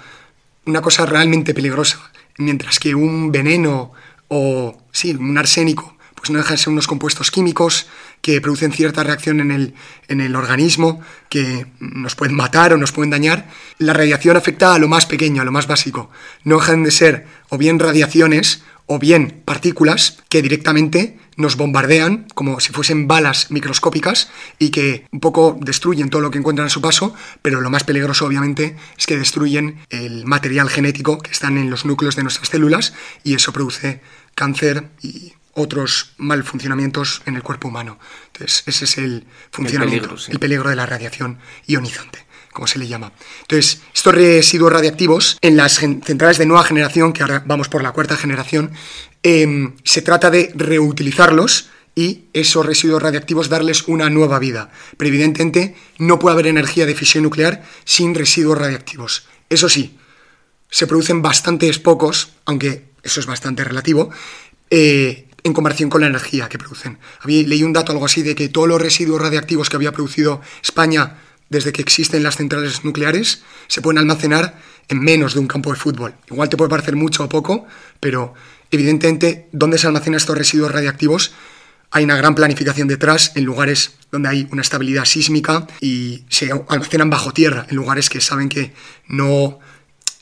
una 0.65 0.81
cosa 0.81 1.05
realmente 1.05 1.53
peligrosa, 1.53 1.99
mientras 2.37 2.79
que 2.79 2.95
un 2.95 3.31
veneno 3.31 3.93
o, 4.27 4.77
sí, 4.91 5.11
un 5.13 5.37
arsénico, 5.37 5.95
pues 6.15 6.31
no 6.31 6.39
dejan 6.39 6.55
de 6.55 6.57
ser 6.57 6.69
unos 6.73 6.87
compuestos 6.87 7.29
químicos 7.29 7.85
que 8.21 8.41
producen 8.41 8.71
cierta 8.71 9.03
reacción 9.03 9.41
en 9.41 9.51
el, 9.51 9.73
en 10.07 10.21
el 10.21 10.35
organismo, 10.35 11.01
que 11.29 11.67
nos 11.79 12.15
pueden 12.15 12.35
matar 12.35 12.73
o 12.73 12.77
nos 12.77 12.93
pueden 12.93 13.11
dañar. 13.11 13.49
La 13.77 13.93
radiación 13.93 14.37
afecta 14.37 14.73
a 14.73 14.79
lo 14.79 14.87
más 14.87 15.05
pequeño, 15.05 15.41
a 15.41 15.45
lo 15.45 15.51
más 15.51 15.67
básico. 15.67 16.09
No 16.45 16.55
dejan 16.55 16.83
de 16.83 16.91
ser 16.91 17.27
o 17.49 17.57
bien 17.57 17.77
radiaciones 17.77 18.63
o 18.85 18.99
bien 18.99 19.41
partículas 19.45 20.19
que 20.29 20.41
directamente 20.41 21.17
nos 21.35 21.55
bombardean 21.55 22.27
como 22.35 22.59
si 22.59 22.71
fuesen 22.71 23.07
balas 23.07 23.49
microscópicas 23.49 24.29
y 24.59 24.69
que 24.69 25.07
un 25.11 25.19
poco 25.19 25.57
destruyen 25.59 26.09
todo 26.09 26.21
lo 26.21 26.31
que 26.31 26.37
encuentran 26.37 26.67
a 26.67 26.69
su 26.69 26.81
paso, 26.81 27.15
pero 27.41 27.61
lo 27.61 27.69
más 27.69 27.83
peligroso 27.83 28.25
obviamente 28.25 28.75
es 28.97 29.05
que 29.05 29.17
destruyen 29.17 29.79
el 29.89 30.25
material 30.25 30.69
genético 30.69 31.17
que 31.19 31.31
están 31.31 31.57
en 31.57 31.69
los 31.69 31.85
núcleos 31.85 32.15
de 32.15 32.23
nuestras 32.23 32.49
células 32.49 32.93
y 33.23 33.33
eso 33.33 33.53
produce 33.53 34.01
cáncer 34.35 34.89
y 35.01 35.33
otros 35.55 36.13
mal 36.17 36.43
funcionamientos 36.43 37.21
en 37.25 37.35
el 37.35 37.43
cuerpo 37.43 37.67
humano. 37.67 37.99
Entonces, 38.33 38.63
ese 38.65 38.85
es 38.85 38.97
el 38.97 39.25
funcionamiento, 39.51 40.15
el 40.27 40.39
peligro 40.39 40.69
de 40.69 40.75
la 40.75 40.85
radiación 40.85 41.37
ionizante 41.67 42.22
como 42.53 42.67
se 42.67 42.79
le 42.79 42.87
llama. 42.87 43.11
Entonces, 43.41 43.81
estos 43.93 44.15
residuos 44.15 44.71
radiactivos 44.71 45.37
en 45.41 45.57
las 45.57 45.73
centrales 45.73 46.37
de 46.37 46.45
nueva 46.45 46.63
generación, 46.63 47.11
que 47.11 47.23
ahora 47.23 47.43
vamos 47.45 47.67
por 47.67 47.83
la 47.83 47.91
cuarta 47.91 48.15
generación, 48.15 48.71
em, 49.23 49.73
se 49.83 50.01
trata 50.01 50.29
de 50.29 50.51
reutilizarlos 50.55 51.69
y 51.95 52.25
esos 52.33 52.65
residuos 52.65 53.01
radiactivos 53.01 53.49
darles 53.49 53.87
una 53.87 54.09
nueva 54.09 54.39
vida. 54.39 54.71
Pero 54.97 55.09
evidentemente 55.09 55.75
no 55.97 56.19
puede 56.19 56.33
haber 56.33 56.47
energía 56.47 56.85
de 56.85 56.95
fisión 56.95 57.23
nuclear 57.23 57.63
sin 57.85 58.15
residuos 58.15 58.57
radiactivos. 58.57 59.27
Eso 59.49 59.69
sí, 59.69 59.97
se 60.69 60.87
producen 60.87 61.21
bastantes 61.21 61.77
pocos, 61.79 62.29
aunque 62.45 62.85
eso 63.03 63.19
es 63.19 63.25
bastante 63.25 63.63
relativo, 63.63 64.09
eh, 64.69 65.27
en 65.43 65.53
comparación 65.53 65.89
con 65.89 66.01
la 66.01 66.07
energía 66.07 66.49
que 66.49 66.57
producen. 66.57 66.97
Leí 67.25 67.63
un 67.63 67.73
dato 67.73 67.91
algo 67.91 68.05
así 68.05 68.23
de 68.23 68.33
que 68.33 68.49
todos 68.49 68.67
los 68.67 68.81
residuos 68.81 69.21
radiactivos 69.21 69.69
que 69.69 69.75
había 69.75 69.91
producido 69.91 70.41
España 70.63 71.17
desde 71.53 71.71
que 71.71 71.81
existen 71.81 72.23
las 72.23 72.35
centrales 72.35 72.83
nucleares, 72.83 73.43
se 73.67 73.81
pueden 73.81 73.99
almacenar 73.99 74.59
en 74.89 74.99
menos 74.99 75.35
de 75.35 75.39
un 75.39 75.47
campo 75.47 75.71
de 75.71 75.79
fútbol. 75.79 76.13
Igual 76.29 76.49
te 76.49 76.57
puede 76.57 76.69
parecer 76.69 76.97
mucho 76.97 77.23
o 77.23 77.29
poco, 77.29 77.65
pero 78.01 78.33
evidentemente, 78.71 79.47
¿dónde 79.53 79.77
se 79.77 79.87
almacenan 79.87 80.17
estos 80.17 80.37
residuos 80.37 80.71
radiactivos? 80.71 81.31
Hay 81.91 82.03
una 82.03 82.17
gran 82.17 82.35
planificación 82.35 82.87
detrás 82.87 83.31
en 83.35 83.45
lugares 83.45 83.93
donde 84.11 84.29
hay 84.29 84.47
una 84.51 84.63
estabilidad 84.63 85.05
sísmica 85.05 85.67
y 85.79 86.25
se 86.27 86.51
almacenan 86.67 87.09
bajo 87.09 87.31
tierra, 87.31 87.67
en 87.69 87.75
lugares 87.75 88.09
que 88.09 88.19
saben 88.19 88.49
que 88.49 88.73
no, 89.07 89.59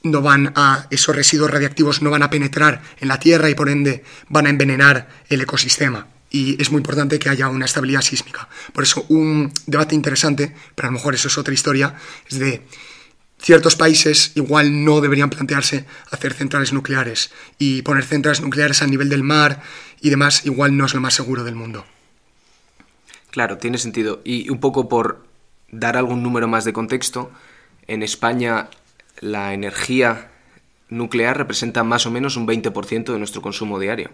no 0.04 0.22
van 0.22 0.52
a, 0.56 0.88
esos 0.92 1.16
residuos 1.16 1.50
radiactivos 1.50 2.02
no 2.02 2.12
van 2.12 2.24
a 2.24 2.30
penetrar 2.30 2.82
en 3.00 3.08
la 3.08 3.20
tierra 3.20 3.50
y 3.50 3.56
por 3.56 3.70
ende 3.70 4.04
van 4.28 4.48
a 4.48 4.50
envenenar 4.50 5.08
el 5.30 5.42
ecosistema 5.42 6.08
y 6.32 6.60
es 6.62 6.72
muy 6.72 6.80
importante 6.80 7.20
que 7.20 7.30
haya 7.30 7.50
una 7.50 7.66
estabilidad 7.66 8.02
sísmica. 8.02 8.48
Por 8.74 8.84
eso 8.84 9.06
un 9.10 9.52
debate 9.68 9.96
interesante, 9.96 10.56
pero 10.74 10.88
a 10.88 10.92
lo 10.92 10.98
mejor 10.98 11.14
eso 11.14 11.28
es 11.28 11.38
otra 11.38 11.54
historia, 11.54 11.96
es 12.28 12.40
de 12.40 12.66
ciertos 13.38 13.76
países 13.76 14.32
igual 14.36 14.86
no 14.86 15.02
deberían 15.02 15.30
plantearse 15.30 15.86
hacer 16.12 16.34
centrales 16.34 16.74
nucleares 16.74 17.32
y 17.58 17.82
poner 17.82 18.06
centrales 18.06 18.42
nucleares 18.42 18.82
a 18.82 18.88
nivel 18.88 19.10
del 19.10 19.24
mar 19.24 19.62
y 20.00 20.10
demás 20.10 20.46
igual 20.46 20.78
no 20.78 20.86
es 20.86 20.94
lo 20.94 21.02
más 21.02 21.16
seguro 21.16 21.44
del 21.44 21.56
mundo. 21.56 21.86
Claro, 23.32 23.58
tiene 23.58 23.78
sentido. 23.78 24.22
Y 24.24 24.50
un 24.50 24.60
poco 24.60 24.90
por 24.90 25.26
dar 25.72 25.98
algún 25.98 26.22
número 26.22 26.48
más 26.48 26.66
de 26.66 26.74
contexto, 26.74 27.32
en 27.88 28.04
España 28.04 28.70
la 29.20 29.54
energía 29.54 30.32
nuclear 30.90 31.38
representa 31.38 31.84
más 31.84 32.06
o 32.06 32.12
menos 32.12 32.36
un 32.36 32.48
20% 32.48 33.12
de 33.12 33.18
nuestro 33.18 33.42
consumo 33.42 33.80
diario. 33.80 34.12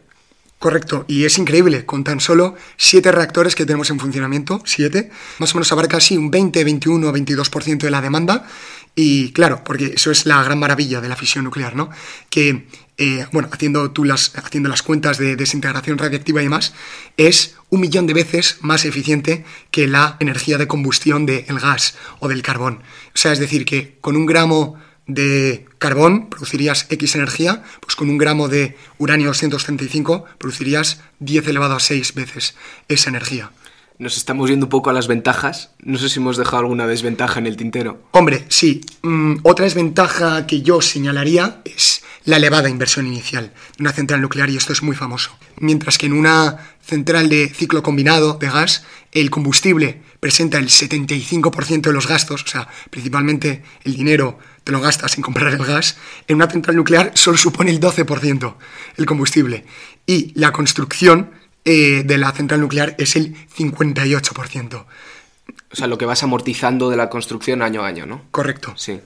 Correcto, 0.59 1.05
y 1.07 1.25
es 1.25 1.37
increíble, 1.37 1.85
con 1.85 2.03
tan 2.03 2.19
solo 2.19 2.55
siete 2.77 3.11
reactores 3.11 3.53
que 3.53 3.65
tenemos 3.65 3.91
en 3.91 3.99
funcionamiento, 3.99 4.59
siete, 4.65 5.11
más 5.37 5.53
o 5.53 5.57
menos 5.57 5.71
abarca 5.71 5.97
así 5.97 6.17
un 6.17 6.31
20, 6.31 6.63
21 6.63 7.07
o 7.07 7.13
22% 7.13 7.77
de 7.77 7.91
la 7.91 8.01
demanda, 8.01 8.47
y 8.95 9.31
claro, 9.33 9.63
porque 9.63 9.93
eso 9.95 10.09
es 10.09 10.25
la 10.25 10.41
gran 10.41 10.57
maravilla 10.57 10.99
de 10.99 11.09
la 11.09 11.15
fisión 11.15 11.43
nuclear, 11.43 11.75
¿no? 11.75 11.91
Que, 12.31 12.65
eh, 12.97 13.27
bueno, 13.31 13.49
haciendo, 13.51 13.91
tú 13.91 14.03
las, 14.03 14.35
haciendo 14.35 14.69
las 14.69 14.81
cuentas 14.81 15.19
de 15.19 15.35
desintegración 15.35 15.99
radiactiva 15.99 16.41
y 16.41 16.45
demás, 16.45 16.73
es 17.17 17.55
un 17.69 17.81
millón 17.81 18.07
de 18.07 18.15
veces 18.15 18.57
más 18.61 18.85
eficiente 18.85 19.45
que 19.69 19.87
la 19.87 20.17
energía 20.19 20.57
de 20.57 20.65
combustión 20.65 21.27
del 21.27 21.59
gas 21.59 21.95
o 22.19 22.29
del 22.29 22.41
carbón. 22.41 22.81
O 23.13 23.17
sea, 23.17 23.31
es 23.31 23.37
decir, 23.37 23.65
que 23.65 23.99
con 24.01 24.15
un 24.15 24.25
gramo 24.25 24.79
de 25.07 25.65
carbón 25.79 26.29
producirías 26.29 26.85
X 26.89 27.15
energía, 27.15 27.63
pues 27.79 27.95
con 27.95 28.09
un 28.09 28.17
gramo 28.17 28.49
de 28.49 28.77
uranio 28.97 29.27
235 29.27 30.25
producirías 30.37 31.01
10 31.19 31.47
elevado 31.47 31.75
a 31.75 31.79
6 31.79 32.13
veces 32.13 32.55
esa 32.87 33.09
energía. 33.09 33.51
Nos 33.99 34.15
estamos 34.15 34.47
yendo 34.47 34.67
un 34.67 34.69
poco 34.69 34.91
a 34.91 34.93
las 34.93 35.07
ventajas. 35.07 35.71
No 35.79 35.97
sé 35.97 36.07
si 36.09 36.19
hemos 36.19 36.37
dejado 36.37 36.59
alguna 36.59 36.85
desventaja 36.85 37.39
en 37.39 37.47
el 37.47 37.57
tintero. 37.57 38.03
Hombre, 38.11 38.45
sí. 38.47 38.81
Mm, 39.01 39.37
otra 39.41 39.65
desventaja 39.65 40.45
que 40.45 40.61
yo 40.61 40.81
señalaría 40.81 41.61
es 41.65 42.03
la 42.23 42.37
elevada 42.37 42.69
inversión 42.69 43.07
inicial 43.07 43.53
de 43.77 43.81
una 43.81 43.93
central 43.93 44.21
nuclear 44.21 44.51
y 44.51 44.57
esto 44.57 44.71
es 44.71 44.83
muy 44.83 44.95
famoso. 44.95 45.31
Mientras 45.57 45.97
que 45.97 46.05
en 46.05 46.13
una 46.13 46.57
central 46.79 47.27
de 47.29 47.49
ciclo 47.49 47.81
combinado 47.81 48.33
de 48.33 48.47
gas, 48.47 48.85
el 49.13 49.31
combustible 49.31 50.01
presenta 50.19 50.57
el 50.57 50.69
75% 50.69 51.81
de 51.81 51.93
los 51.93 52.07
gastos, 52.07 52.43
o 52.43 52.47
sea, 52.47 52.67
principalmente 52.89 53.63
el 53.83 53.95
dinero 53.95 54.39
te 54.63 54.71
lo 54.71 54.81
gastas 54.81 55.15
en 55.17 55.23
comprar 55.23 55.53
el 55.53 55.65
gas, 55.65 55.97
en 56.27 56.35
una 56.35 56.49
central 56.49 56.75
nuclear 56.75 57.11
solo 57.13 57.37
supone 57.37 57.71
el 57.71 57.79
12% 57.79 58.55
el 58.97 59.05
combustible. 59.05 59.65
Y 60.05 60.31
la 60.39 60.51
construcción 60.51 61.31
eh, 61.63 62.03
de 62.05 62.17
la 62.17 62.31
central 62.31 62.61
nuclear 62.61 62.95
es 62.97 63.15
el 63.15 63.35
58%. 63.49 64.85
O 65.69 65.75
sea, 65.75 65.87
lo 65.87 65.97
que 65.97 66.05
vas 66.05 66.23
amortizando 66.23 66.89
de 66.89 66.97
la 66.97 67.09
construcción 67.09 67.61
año 67.61 67.83
a 67.83 67.87
año, 67.87 68.05
¿no? 68.05 68.23
Correcto. 68.31 68.73
Sí. 68.77 68.99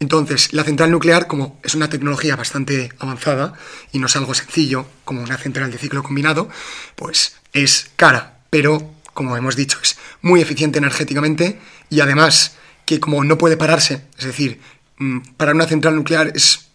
Entonces, 0.00 0.52
la 0.52 0.64
central 0.64 0.90
nuclear, 0.90 1.26
como 1.26 1.58
es 1.64 1.74
una 1.74 1.88
tecnología 1.88 2.36
bastante 2.36 2.90
avanzada 2.98 3.54
y 3.92 3.98
no 3.98 4.06
es 4.06 4.16
algo 4.16 4.34
sencillo 4.34 4.86
como 5.04 5.22
una 5.22 5.38
central 5.38 5.72
de 5.72 5.78
ciclo 5.78 6.02
combinado, 6.02 6.48
pues 6.94 7.36
es 7.52 7.90
cara, 7.96 8.38
pero 8.50 8.94
como 9.18 9.36
hemos 9.36 9.56
dicho, 9.56 9.78
es 9.82 9.98
muy 10.22 10.40
eficiente 10.40 10.78
energéticamente 10.78 11.58
y 11.90 11.98
además 11.98 12.56
que 12.86 13.00
como 13.00 13.24
no 13.24 13.36
puede 13.36 13.56
pararse, 13.56 14.02
es 14.16 14.26
decir, 14.26 14.60
mm, 14.98 15.34
para 15.36 15.50
una 15.50 15.66
central 15.66 15.96
nuclear 15.96 16.30
es, 16.36 16.68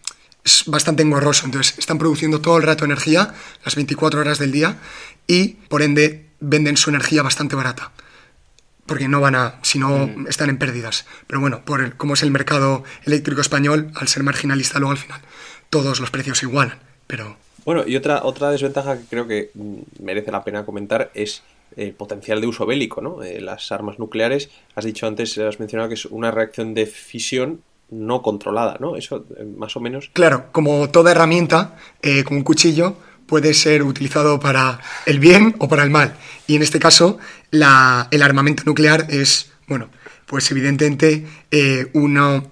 es 0.43 0.65
bastante 0.65 1.03
engorroso, 1.03 1.45
entonces 1.45 1.79
están 1.79 1.97
produciendo 1.97 2.41
todo 2.41 2.57
el 2.57 2.63
rato 2.63 2.83
energía, 2.83 3.33
las 3.63 3.77
24 3.77 4.19
horas 4.19 4.39
del 4.39 4.51
día, 4.51 4.75
y 5.25 5.55
por 5.69 5.83
ende 5.83 6.25
venden 6.41 6.75
su 6.75 6.89
energía 6.89 7.23
bastante 7.23 7.55
barata 7.55 7.93
porque 8.85 9.07
no 9.07 9.21
van 9.21 9.35
a, 9.35 9.59
si 9.61 9.79
no 9.79 10.07
mm. 10.07 10.27
están 10.27 10.49
en 10.49 10.57
pérdidas. 10.57 11.05
Pero 11.27 11.39
bueno, 11.39 11.63
por 11.63 11.79
el, 11.79 11.95
como 11.95 12.15
es 12.15 12.23
el 12.23 12.31
mercado 12.31 12.83
eléctrico 13.05 13.39
español, 13.39 13.89
al 13.95 14.09
ser 14.09 14.23
marginalista 14.23 14.79
luego 14.79 14.91
al 14.91 14.97
final 14.97 15.21
todos 15.69 16.01
los 16.01 16.11
precios 16.11 16.39
se 16.39 16.45
igualan. 16.45 16.77
Pero... 17.07 17.37
Bueno, 17.63 17.87
y 17.87 17.95
otra, 17.95 18.25
otra 18.25 18.51
desventaja 18.51 18.97
que 18.97 19.05
creo 19.05 19.25
que 19.25 19.51
mm, 19.53 20.03
merece 20.03 20.29
la 20.29 20.43
pena 20.43 20.65
comentar 20.65 21.09
es 21.13 21.41
el 21.77 21.93
potencial 21.93 22.41
de 22.41 22.47
uso 22.47 22.65
bélico, 22.65 23.01
¿no? 23.01 23.23
Eh, 23.23 23.41
las 23.41 23.71
armas 23.71 23.99
nucleares, 23.99 24.49
has 24.75 24.85
dicho 24.85 25.07
antes, 25.07 25.37
has 25.37 25.59
mencionado 25.59 25.89
que 25.89 25.95
es 25.95 26.05
una 26.05 26.31
reacción 26.31 26.73
de 26.73 26.85
fisión 26.85 27.61
no 27.89 28.21
controlada, 28.21 28.77
¿no? 28.79 28.95
Eso 28.95 29.25
eh, 29.37 29.45
más 29.45 29.75
o 29.75 29.79
menos. 29.79 30.09
Claro, 30.13 30.45
como 30.51 30.89
toda 30.89 31.11
herramienta, 31.11 31.77
eh, 32.01 32.23
como 32.23 32.39
un 32.39 32.43
cuchillo, 32.43 32.97
puede 33.27 33.53
ser 33.53 33.83
utilizado 33.83 34.39
para 34.39 34.79
el 35.05 35.19
bien 35.19 35.55
o 35.59 35.67
para 35.67 35.83
el 35.83 35.89
mal. 35.89 36.15
Y 36.47 36.55
en 36.55 36.61
este 36.61 36.79
caso, 36.79 37.17
el 37.51 37.63
armamento 38.21 38.63
nuclear 38.65 39.07
es, 39.09 39.51
bueno, 39.67 39.89
pues 40.25 40.49
evidentemente 40.51 41.25
eh, 41.51 41.87
uno 41.93 42.51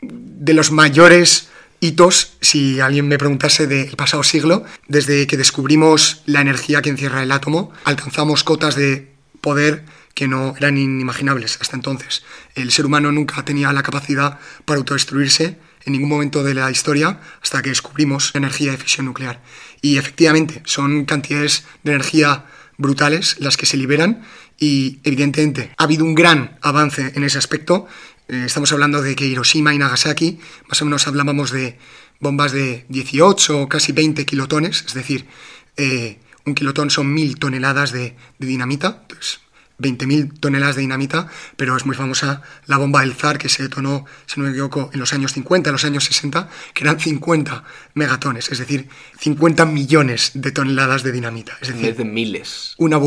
de 0.00 0.54
los 0.54 0.72
mayores 0.72 1.48
hitos, 1.84 2.36
si 2.40 2.80
alguien 2.80 3.06
me 3.06 3.18
preguntase 3.18 3.66
del 3.66 3.94
pasado 3.96 4.22
siglo, 4.22 4.64
desde 4.88 5.26
que 5.26 5.36
descubrimos 5.36 6.22
la 6.24 6.40
energía 6.40 6.80
que 6.80 6.88
encierra 6.88 7.22
el 7.22 7.30
átomo, 7.30 7.72
alcanzamos 7.84 8.42
cotas 8.42 8.74
de 8.74 9.12
poder 9.42 9.84
que 10.14 10.26
no 10.26 10.54
eran 10.56 10.78
inimaginables 10.78 11.58
hasta 11.60 11.76
entonces. 11.76 12.24
El 12.54 12.70
ser 12.70 12.86
humano 12.86 13.12
nunca 13.12 13.44
tenía 13.44 13.72
la 13.72 13.82
capacidad 13.82 14.38
para 14.64 14.78
autodestruirse 14.78 15.58
en 15.84 15.92
ningún 15.92 16.08
momento 16.08 16.42
de 16.42 16.54
la 16.54 16.70
historia 16.70 17.20
hasta 17.42 17.60
que 17.60 17.68
descubrimos 17.68 18.30
la 18.32 18.38
energía 18.38 18.70
de 18.70 18.78
fisión 18.78 19.04
nuclear. 19.04 19.42
Y 19.82 19.98
efectivamente, 19.98 20.62
son 20.64 21.04
cantidades 21.04 21.64
de 21.82 21.92
energía 21.92 22.46
brutales 22.78 23.36
las 23.40 23.56
que 23.56 23.66
se 23.66 23.76
liberan 23.76 24.24
y 24.58 25.00
evidentemente 25.04 25.72
ha 25.76 25.84
habido 25.84 26.04
un 26.04 26.14
gran 26.14 26.58
avance 26.62 27.12
en 27.14 27.24
ese 27.24 27.38
aspecto. 27.38 27.86
Eh, 28.28 28.44
estamos 28.46 28.72
hablando 28.72 29.02
de 29.02 29.14
que 29.14 29.26
Hiroshima 29.26 29.74
y 29.74 29.78
Nagasaki, 29.78 30.38
más 30.68 30.80
o 30.82 30.84
menos 30.84 31.06
hablábamos 31.06 31.50
de 31.50 31.78
bombas 32.20 32.52
de 32.52 32.86
18 32.88 33.62
o 33.62 33.68
casi 33.68 33.92
20 33.92 34.24
kilotones, 34.24 34.84
es 34.86 34.94
decir, 34.94 35.26
eh, 35.76 36.18
un 36.46 36.54
kilotón 36.54 36.90
son 36.90 37.12
mil 37.12 37.38
toneladas 37.38 37.92
de, 37.92 38.16
de 38.38 38.46
dinamita, 38.46 38.98
entonces 39.02 39.40
20.000 39.78 40.38
toneladas 40.38 40.76
de 40.76 40.82
dinamita, 40.82 41.28
pero 41.56 41.76
es 41.76 41.84
muy 41.84 41.96
famosa 41.96 42.42
la 42.66 42.76
bomba 42.76 43.00
del 43.00 43.14
zar 43.14 43.38
que 43.38 43.48
se 43.48 43.62
detonó, 43.64 44.04
si 44.26 44.40
no 44.40 44.46
me 44.46 44.52
equivoco, 44.52 44.90
en 44.92 45.00
los 45.00 45.12
años 45.12 45.32
50, 45.32 45.70
en 45.70 45.72
los 45.72 45.84
años 45.84 46.04
60, 46.04 46.48
que 46.72 46.84
eran 46.84 47.00
50 47.00 47.64
megatones, 47.94 48.50
es 48.50 48.58
decir, 48.58 48.88
50 49.18 49.66
millones 49.66 50.30
de 50.34 50.52
toneladas 50.52 51.02
de 51.02 51.12
dinamita. 51.12 51.58
Es 51.60 51.68
decir, 51.68 51.96
de 51.96 52.04
miles. 52.04 52.74
Una, 52.78 53.00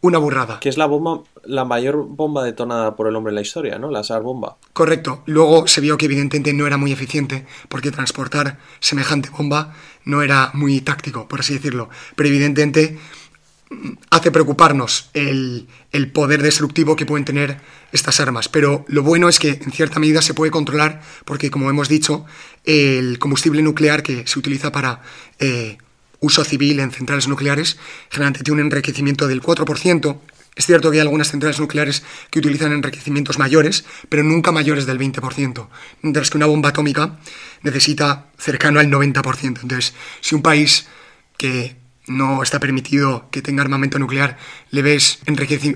una 0.00 0.18
burrada. 0.18 0.60
Que 0.60 0.68
es 0.68 0.76
la 0.76 0.86
bomba, 0.86 1.22
la 1.44 1.64
mayor 1.64 2.06
bomba 2.08 2.44
detonada 2.44 2.94
por 2.94 3.08
el 3.08 3.16
hombre 3.16 3.30
en 3.30 3.36
la 3.36 3.40
historia, 3.40 3.78
¿no? 3.78 3.90
La 3.90 4.04
SAR 4.04 4.22
bomba. 4.22 4.56
Correcto. 4.72 5.22
Luego 5.26 5.66
se 5.66 5.80
vio 5.80 5.98
que 5.98 6.06
evidentemente 6.06 6.52
no 6.52 6.66
era 6.66 6.76
muy 6.76 6.92
eficiente, 6.92 7.46
porque 7.68 7.90
transportar 7.90 8.58
semejante 8.80 9.30
bomba 9.30 9.74
no 10.04 10.22
era 10.22 10.50
muy 10.54 10.80
táctico, 10.80 11.26
por 11.26 11.40
así 11.40 11.54
decirlo. 11.54 11.88
Pero 12.14 12.28
evidentemente 12.28 12.98
hace 14.10 14.30
preocuparnos 14.30 15.10
el, 15.12 15.66
poder 16.12 16.42
destructivo 16.42 16.96
que 16.96 17.06
pueden 17.06 17.24
tener 17.24 17.60
estas 17.92 18.20
armas. 18.20 18.48
Pero 18.48 18.84
lo 18.88 19.02
bueno 19.02 19.28
es 19.28 19.38
que 19.38 19.50
en 19.50 19.72
cierta 19.72 20.00
medida 20.00 20.22
se 20.22 20.34
puede 20.34 20.50
controlar 20.50 21.02
porque, 21.24 21.50
como 21.50 21.68
hemos 21.68 21.88
dicho, 21.88 22.24
el 22.64 23.18
combustible 23.18 23.62
nuclear 23.62 24.02
que 24.02 24.26
se 24.26 24.38
utiliza 24.38 24.72
para 24.72 25.02
eh, 25.38 25.78
uso 26.20 26.44
civil 26.44 26.80
en 26.80 26.90
centrales 26.90 27.28
nucleares 27.28 27.78
generalmente 28.10 28.44
tiene 28.44 28.60
un 28.60 28.66
enriquecimiento 28.66 29.28
del 29.28 29.42
4%. 29.42 30.18
Es 30.56 30.66
cierto 30.66 30.90
que 30.90 30.96
hay 30.96 31.02
algunas 31.02 31.30
centrales 31.30 31.60
nucleares 31.60 32.02
que 32.30 32.40
utilizan 32.40 32.72
enriquecimientos 32.72 33.38
mayores, 33.38 33.84
pero 34.08 34.24
nunca 34.24 34.50
mayores 34.50 34.86
del 34.86 34.98
20%, 34.98 35.68
mientras 36.02 36.30
que 36.30 36.36
una 36.36 36.46
bomba 36.46 36.70
atómica 36.70 37.20
necesita 37.62 38.26
cercano 38.36 38.80
al 38.80 38.90
90%. 38.90 39.62
Entonces, 39.62 39.94
si 40.20 40.34
un 40.34 40.42
país 40.42 40.88
que 41.36 41.76
no 42.08 42.42
está 42.42 42.60
permitido 42.60 43.28
que 43.30 43.42
tenga 43.42 43.62
armamento 43.62 43.98
nuclear, 43.98 44.36
le 44.70 44.82
ves 44.82 45.20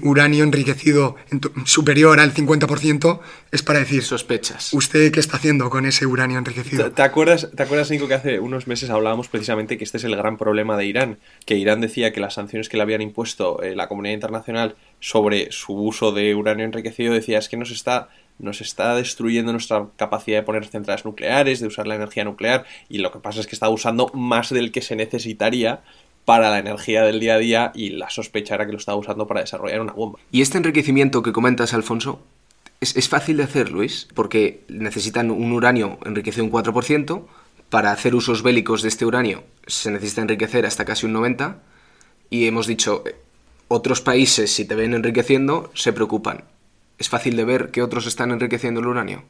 uranio 0.03 0.45
enriquecido 0.45 1.17
superior 1.65 2.21
al 2.21 2.35
50%, 2.35 3.21
es 3.51 3.63
para 3.63 3.79
decir... 3.79 4.03
Sospechas. 4.03 4.73
¿Usted 4.73 5.13
qué 5.13 5.21
está 5.21 5.37
haciendo 5.37 5.71
con 5.71 5.87
ese 5.87 6.07
uranio 6.07 6.39
enriquecido? 6.39 6.91
¿Te, 6.93 7.03
acuerdas, 7.03 7.51
¿Te 7.55 7.63
acuerdas, 7.63 7.91
Nico, 7.91 8.09
que 8.09 8.15
hace 8.15 8.41
unos 8.41 8.67
meses 8.67 8.91
hablábamos 8.91 9.29
precisamente 9.29 9.79
que 9.79 9.85
este 9.85 9.99
es 9.99 10.05
el 10.05 10.17
gran 10.17 10.37
problema 10.37 10.77
de 10.77 10.87
Irán? 10.87 11.19
Que 11.45 11.57
Irán 11.57 11.81
decía 11.81 12.13
que 12.13 12.21
las 12.21 12.35
sanciones 12.35 12.69
que 12.69 12.77
le 12.77 12.83
habían 12.83 13.03
impuesto 13.03 13.63
eh, 13.63 13.77
la 13.77 13.89
comunidad 13.89 14.15
internacional 14.15 14.77
sobre 15.01 15.51
su 15.53 15.75
uso 15.75 16.13
de 16.13 16.35
uranio 16.35 16.65
enriquecido, 16.65 17.15
decía, 17.15 17.39
es 17.39 17.49
que 17.49 17.57
nos 17.57 17.71
está 17.71 18.09
nos 18.39 18.61
está 18.61 18.97
destruyendo 18.97 19.53
nuestra 19.53 19.89
capacidad 19.97 20.39
de 20.39 20.43
poner 20.43 20.67
centrales 20.67 21.05
nucleares, 21.05 21.61
de 21.61 21.67
usar 21.67 21.87
la 21.87 21.95
energía 21.95 22.25
nuclear, 22.25 22.65
y 22.89 22.99
lo 22.99 23.13
que 23.13 23.21
pasa 23.21 23.41
es 23.41 23.47
que 23.47 23.55
está 23.55 23.69
usando 23.69 24.11
más 24.15 24.51
del 24.51 24.73
que 24.73 24.83
se 24.83 24.97
necesitaría 24.97 25.83
para 26.25 26.51
la 26.51 26.59
energía 26.59 27.03
del 27.03 27.21
día 27.21 27.35
a 27.35 27.39
día 27.39 27.73
y 27.75 27.91
la 27.91 28.11
sospecha 28.11 28.55
era 28.55 28.67
que 28.67 28.73
lo 28.73 28.79
estaba 28.79 28.99
usando 28.99 29.27
para 29.27 29.41
desarrollar 29.41 29.81
una 29.81 29.93
bomba. 29.93 30.19
¿Y 30.31 30.43
este 30.43 30.59
enriquecimiento 30.59 31.23
que 31.23 31.33
comentas, 31.33 31.75
Alfonso, 31.75 32.23
es, 32.81 33.09
fácil 33.09 33.37
de 33.37 33.45
hacer, 33.45 33.71
Luis? 33.71 34.09
Porque 34.15 34.65
necesitan 34.69 35.31
un 35.31 35.53
uranio 35.53 35.99
enriquecido 36.05 36.45
un 36.45 36.53
4%, 36.53 37.25
para 37.71 37.91
hacer 37.91 38.15
usos 38.15 38.43
bélicos 38.43 38.83
de 38.83 38.89
este 38.89 39.07
uranio 39.07 39.45
se 39.67 39.91
necesita 39.91 40.21
enriquecer 40.21 40.67
hasta 40.67 40.85
casi 40.85 41.07
un 41.07 41.15
90%, 41.15 41.57
y 42.29 42.47
hemos 42.47 42.67
dicho, 42.67 43.03
eh, 43.07 43.17
otros 43.69 44.01
países 44.01 44.53
si 44.53 44.65
te 44.65 44.75
ven 44.75 44.95
enriqueciendo 44.95 45.71
se 45.75 45.93
preocupan. 45.93 46.45
¿Es 46.99 47.09
fácil 47.09 47.37
de 47.37 47.45
ver 47.45 47.71
que 47.71 47.83
otros 47.83 48.07
están 48.07 48.31
enriqueciendo 48.31 48.81
el 48.81 48.87
uranio? 48.87 49.25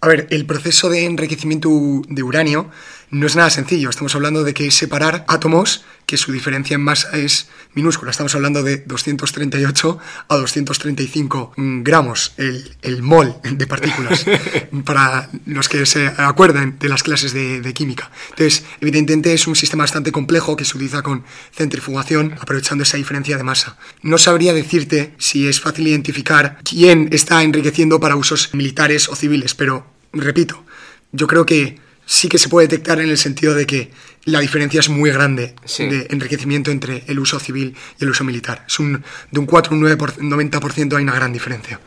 A 0.00 0.08
ver, 0.08 0.28
el 0.30 0.46
proceso 0.46 0.88
de 0.88 1.04
enriquecimiento 1.04 1.70
de 2.08 2.22
uranio 2.22 2.70
no 3.10 3.26
es 3.26 3.36
nada 3.36 3.50
sencillo. 3.50 3.90
Estamos 3.90 4.14
hablando 4.14 4.44
de 4.44 4.54
que 4.54 4.66
es 4.66 4.74
separar 4.74 5.24
átomos 5.28 5.84
que 6.06 6.16
su 6.16 6.32
diferencia 6.32 6.74
en 6.74 6.80
masa 6.80 7.16
es 7.18 7.48
minúscula. 7.74 8.10
Estamos 8.10 8.34
hablando 8.34 8.62
de 8.62 8.78
238 8.78 9.98
a 10.28 10.36
235 10.36 11.52
gramos, 11.56 12.32
el, 12.38 12.76
el 12.80 13.02
mol 13.02 13.36
de 13.42 13.66
partículas, 13.66 14.24
para 14.84 15.28
los 15.44 15.68
que 15.68 15.84
se 15.84 16.06
acuerden 16.16 16.78
de 16.78 16.88
las 16.88 17.02
clases 17.02 17.34
de, 17.34 17.60
de, 17.60 17.74
química. 17.74 18.10
Entonces, 18.30 18.64
evidentemente 18.80 19.34
es 19.34 19.46
un 19.46 19.54
sistema 19.54 19.84
bastante 19.84 20.10
complejo 20.10 20.56
que 20.56 20.64
se 20.64 20.76
utiliza 20.76 21.02
con 21.02 21.24
centrifugación, 21.52 22.34
aprovechando 22.40 22.84
esa 22.84 22.96
diferencia 22.96 23.36
de 23.36 23.42
masa. 23.42 23.76
No 24.02 24.16
sabría 24.16 24.54
decirte 24.54 25.14
si 25.18 25.46
es 25.46 25.60
fácil 25.60 25.88
identificar 25.88 26.58
quién 26.64 27.10
está 27.12 27.42
enriqueciendo 27.42 28.00
para 28.00 28.16
usos 28.16 28.54
militares 28.54 29.10
o 29.10 29.14
civiles, 29.14 29.54
pero 29.54 29.86
repito, 30.12 30.64
yo 31.12 31.26
creo 31.26 31.44
que 31.44 31.78
sí 32.08 32.30
que 32.30 32.38
se 32.38 32.48
puede 32.48 32.68
detectar 32.68 33.00
en 33.00 33.10
el 33.10 33.18
sentido 33.18 33.54
de 33.54 33.66
que 33.66 33.90
la 34.24 34.40
diferencia 34.40 34.80
es 34.80 34.88
muy 34.88 35.10
grande 35.10 35.54
de 35.76 36.06
enriquecimiento 36.08 36.70
entre 36.70 37.04
el 37.06 37.18
uso 37.18 37.38
civil 37.38 37.76
y 38.00 38.04
el 38.04 38.10
uso 38.10 38.24
militar. 38.24 38.64
Es 38.66 38.78
un, 38.78 39.04
de 39.30 39.38
un 39.38 39.44
4 39.44 39.72
a 39.72 39.74
un 39.74 39.80
9 39.82 39.98
90% 39.98 40.96
hay 40.96 41.02
una 41.02 41.14
gran 41.14 41.34
diferencia. 41.34 41.78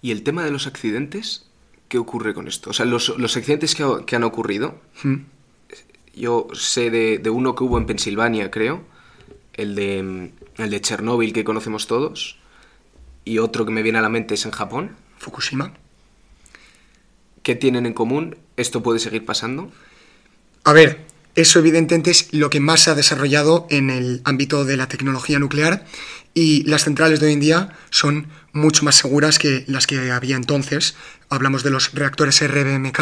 ¿Y 0.00 0.12
el 0.12 0.22
tema 0.22 0.46
de 0.46 0.50
los 0.50 0.66
accidentes? 0.66 1.44
¿Qué 1.88 1.98
ocurre 1.98 2.32
con 2.32 2.48
esto? 2.48 2.70
O 2.70 2.72
sea, 2.72 2.86
los, 2.86 3.10
accidentes 3.10 3.74
que, 3.74 4.16
han 4.16 4.24
ocurrido, 4.24 4.80
hmm. 5.02 5.16
yo 6.14 6.48
sé 6.54 6.90
de, 6.90 7.30
uno 7.30 7.54
que 7.54 7.64
hubo 7.64 7.76
en 7.76 7.84
Pensilvania, 7.84 8.50
creo, 8.50 8.82
el 9.52 9.74
de, 9.74 10.30
el 10.56 10.70
de 10.70 10.80
Chernóbil 10.80 11.34
que 11.34 11.44
conocemos 11.44 11.86
todos, 11.86 12.38
y 13.26 13.38
otro 13.38 13.66
que 13.66 13.72
me 13.72 13.82
viene 13.82 13.98
a 13.98 14.02
la 14.02 14.08
mente 14.08 14.34
es 14.34 14.46
en 14.46 14.52
Japón. 14.52 14.96
Fukushima. 15.18 15.74
¿Qué 17.42 17.54
tienen 17.54 17.86
en 17.86 17.94
común? 17.94 18.36
¿Esto 18.56 18.82
puede 18.82 18.98
seguir 18.98 19.24
pasando? 19.24 19.72
A 20.64 20.72
ver, 20.72 21.04
eso 21.34 21.58
evidentemente 21.58 22.10
es 22.10 22.32
lo 22.32 22.50
que 22.50 22.60
más 22.60 22.80
se 22.82 22.90
ha 22.90 22.94
desarrollado 22.94 23.66
en 23.70 23.90
el 23.90 24.20
ámbito 24.24 24.64
de 24.64 24.76
la 24.76 24.86
tecnología 24.86 25.38
nuclear 25.38 25.86
y 26.34 26.62
las 26.64 26.84
centrales 26.84 27.20
de 27.20 27.26
hoy 27.26 27.32
en 27.32 27.40
día 27.40 27.68
son 27.90 28.28
mucho 28.52 28.84
más 28.84 28.96
seguras 28.96 29.38
que 29.38 29.64
las 29.66 29.86
que 29.86 30.12
había 30.12 30.36
entonces. 30.36 30.94
Hablamos 31.30 31.62
de 31.62 31.70
los 31.70 31.94
reactores 31.94 32.46
RBMK, 32.46 33.00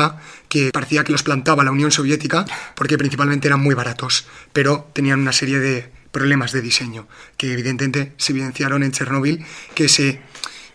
que 0.48 0.70
parecía 0.72 1.04
que 1.04 1.12
los 1.12 1.22
plantaba 1.22 1.64
la 1.64 1.72
Unión 1.72 1.90
Soviética 1.90 2.44
porque 2.76 2.96
principalmente 2.96 3.48
eran 3.48 3.60
muy 3.60 3.74
baratos, 3.74 4.26
pero 4.52 4.88
tenían 4.92 5.20
una 5.20 5.32
serie 5.32 5.58
de 5.58 5.90
problemas 6.12 6.52
de 6.52 6.62
diseño, 6.62 7.08
que 7.36 7.52
evidentemente 7.52 8.14
se 8.16 8.32
evidenciaron 8.32 8.82
en 8.82 8.92
Chernóbil, 8.92 9.44
que 9.74 9.88
se 9.88 10.20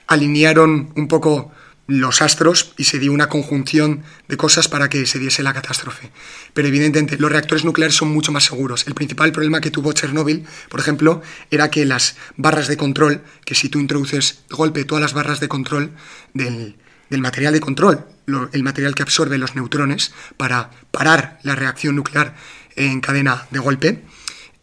alinearon 0.07 0.91
un 0.95 1.07
poco 1.07 1.51
los 1.87 2.21
astros 2.21 2.73
y 2.77 2.85
se 2.85 2.99
dio 2.99 3.13
una 3.13 3.29
conjunción 3.29 4.03
de 4.27 4.37
cosas 4.37 4.67
para 4.67 4.89
que 4.89 5.05
se 5.05 5.19
diese 5.19 5.43
la 5.43 5.53
catástrofe. 5.53 6.11
Pero 6.53 6.67
evidentemente 6.67 7.17
los 7.17 7.31
reactores 7.31 7.63
nucleares 7.63 7.95
son 7.95 8.11
mucho 8.11 8.31
más 8.31 8.45
seguros. 8.45 8.87
El 8.87 8.95
principal 8.95 9.31
problema 9.31 9.61
que 9.61 9.71
tuvo 9.71 9.93
Chernóbil, 9.93 10.45
por 10.69 10.79
ejemplo, 10.79 11.21
era 11.51 11.69
que 11.69 11.85
las 11.85 12.15
barras 12.37 12.67
de 12.67 12.77
control, 12.77 13.21
que 13.45 13.55
si 13.55 13.69
tú 13.69 13.79
introduces 13.79 14.43
golpe 14.49 14.85
todas 14.85 15.01
las 15.01 15.13
barras 15.13 15.39
de 15.39 15.47
control 15.47 15.91
del, 16.33 16.75
material 17.09 17.53
de 17.53 17.59
control, 17.59 18.05
el 18.51 18.63
material 18.63 18.95
que 18.95 19.03
absorbe 19.03 19.37
los 19.37 19.55
neutrones 19.55 20.11
para 20.37 20.71
parar 20.91 21.39
la 21.43 21.55
reacción 21.55 21.95
nuclear 21.95 22.35
en 22.75 22.99
cadena 22.99 23.45
de 23.51 23.59
golpe, 23.59 24.03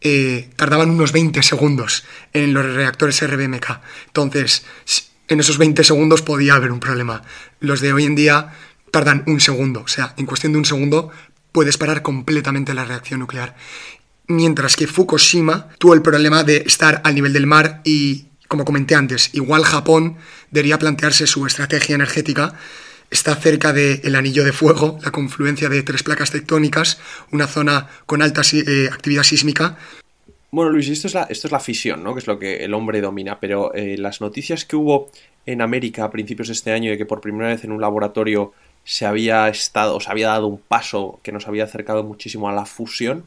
eh, 0.01 0.49
tardaban 0.57 0.89
unos 0.89 1.13
20 1.13 1.41
segundos 1.41 2.03
en 2.33 2.53
los 2.53 2.65
reactores 2.65 3.25
RBMK. 3.25 3.79
Entonces, 4.07 4.65
en 5.27 5.39
esos 5.39 5.57
20 5.57 5.83
segundos 5.83 6.21
podía 6.21 6.55
haber 6.55 6.71
un 6.71 6.79
problema. 6.79 7.23
Los 7.59 7.81
de 7.81 7.93
hoy 7.93 8.05
en 8.05 8.15
día 8.15 8.53
tardan 8.91 9.23
un 9.25 9.39
segundo, 9.39 9.81
o 9.81 9.87
sea, 9.87 10.13
en 10.17 10.25
cuestión 10.25 10.51
de 10.53 10.59
un 10.59 10.65
segundo 10.65 11.11
puedes 11.51 11.77
parar 11.77 12.01
completamente 12.01 12.73
la 12.73 12.83
reacción 12.83 13.21
nuclear. 13.21 13.55
Mientras 14.27 14.75
que 14.75 14.87
Fukushima 14.87 15.69
tuvo 15.77 15.93
el 15.93 16.01
problema 16.01 16.43
de 16.43 16.63
estar 16.65 17.01
al 17.03 17.15
nivel 17.15 17.33
del 17.33 17.47
mar 17.47 17.81
y, 17.83 18.25
como 18.47 18.65
comenté 18.65 18.95
antes, 18.95 19.29
igual 19.33 19.63
Japón 19.63 20.17
debería 20.51 20.79
plantearse 20.79 21.27
su 21.27 21.45
estrategia 21.45 21.95
energética. 21.95 22.53
Está 23.09 23.35
cerca 23.35 23.73
del 23.73 24.15
anillo 24.15 24.43
de 24.43 24.53
fuego, 24.53 24.97
la 25.03 25.11
confluencia 25.11 25.69
de 25.69 25.83
tres 25.83 26.03
placas 26.03 26.31
tectónicas, 26.31 26.99
una 27.31 27.47
zona 27.47 27.87
con 28.07 28.23
alta 28.23 28.41
eh, 28.53 28.89
actividad 28.91 29.23
sísmica, 29.23 29.77
bueno, 30.53 30.69
Luis, 30.69 30.87
esto 30.87 31.07
es 31.07 31.15
la, 31.15 31.23
esto 31.23 31.47
es 31.47 31.51
la 31.51 31.59
fisión, 31.59 32.03
¿no? 32.03 32.13
Que 32.13 32.19
es 32.19 32.27
lo 32.27 32.37
que 32.37 32.63
el 32.63 32.75
hombre 32.75 33.01
domina, 33.01 33.39
pero 33.39 33.73
eh, 33.73 33.97
las 33.97 34.21
noticias 34.21 34.65
que 34.65 34.75
hubo 34.75 35.09
en 35.47 35.63
América 35.63 36.03
a 36.03 36.11
principios 36.11 36.47
de 36.49 36.53
este 36.53 36.71
año 36.71 36.91
de 36.91 36.97
que 36.99 37.07
por 37.07 37.21
primera 37.21 37.49
vez 37.49 37.63
en 37.63 37.71
un 37.71 37.81
laboratorio 37.81 38.53
se 38.83 39.07
había 39.07 39.49
estado, 39.49 39.99
se 39.99 40.11
había 40.11 40.27
dado 40.27 40.45
un 40.45 40.59
paso 40.59 41.19
que 41.23 41.31
nos 41.31 41.47
había 41.47 41.63
acercado 41.63 42.03
muchísimo 42.03 42.49
a 42.49 42.53
la 42.53 42.67
fusión, 42.67 43.25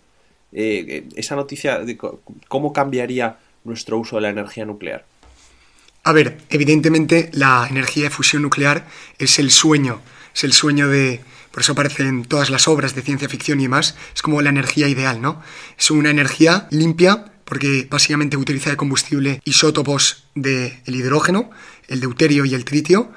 eh, 0.52 0.84
eh, 0.86 1.08
esa 1.16 1.34
noticia, 1.34 1.80
de 1.80 1.98
¿cómo 2.46 2.72
cambiaría 2.72 3.38
nuestro 3.64 3.98
uso 3.98 4.16
de 4.16 4.22
la 4.22 4.28
energía 4.28 4.64
nuclear? 4.64 5.04
A 6.04 6.12
ver, 6.12 6.38
evidentemente 6.48 7.30
la 7.32 7.66
energía 7.68 8.04
de 8.04 8.10
fusión 8.10 8.42
nuclear 8.42 8.86
es 9.18 9.40
el 9.40 9.50
sueño, 9.50 10.00
es 10.32 10.44
el 10.44 10.52
sueño 10.52 10.86
de, 10.86 11.22
por 11.56 11.62
eso 11.62 11.72
aparece 11.72 12.02
en 12.02 12.26
todas 12.26 12.50
las 12.50 12.68
obras 12.68 12.94
de 12.94 13.00
ciencia 13.00 13.30
ficción 13.30 13.62
y 13.62 13.66
más, 13.66 13.96
es 14.14 14.20
como 14.20 14.42
la 14.42 14.50
energía 14.50 14.88
ideal, 14.88 15.22
¿no? 15.22 15.40
Es 15.78 15.90
una 15.90 16.10
energía 16.10 16.68
limpia 16.70 17.32
porque 17.46 17.88
básicamente 17.90 18.36
utiliza 18.36 18.68
de 18.68 18.76
combustible 18.76 19.40
isótopos 19.42 20.26
del 20.34 20.74
hidrógeno, 20.84 21.48
el 21.88 22.00
deuterio 22.00 22.44
y 22.44 22.52
el 22.52 22.66
tritio, 22.66 23.10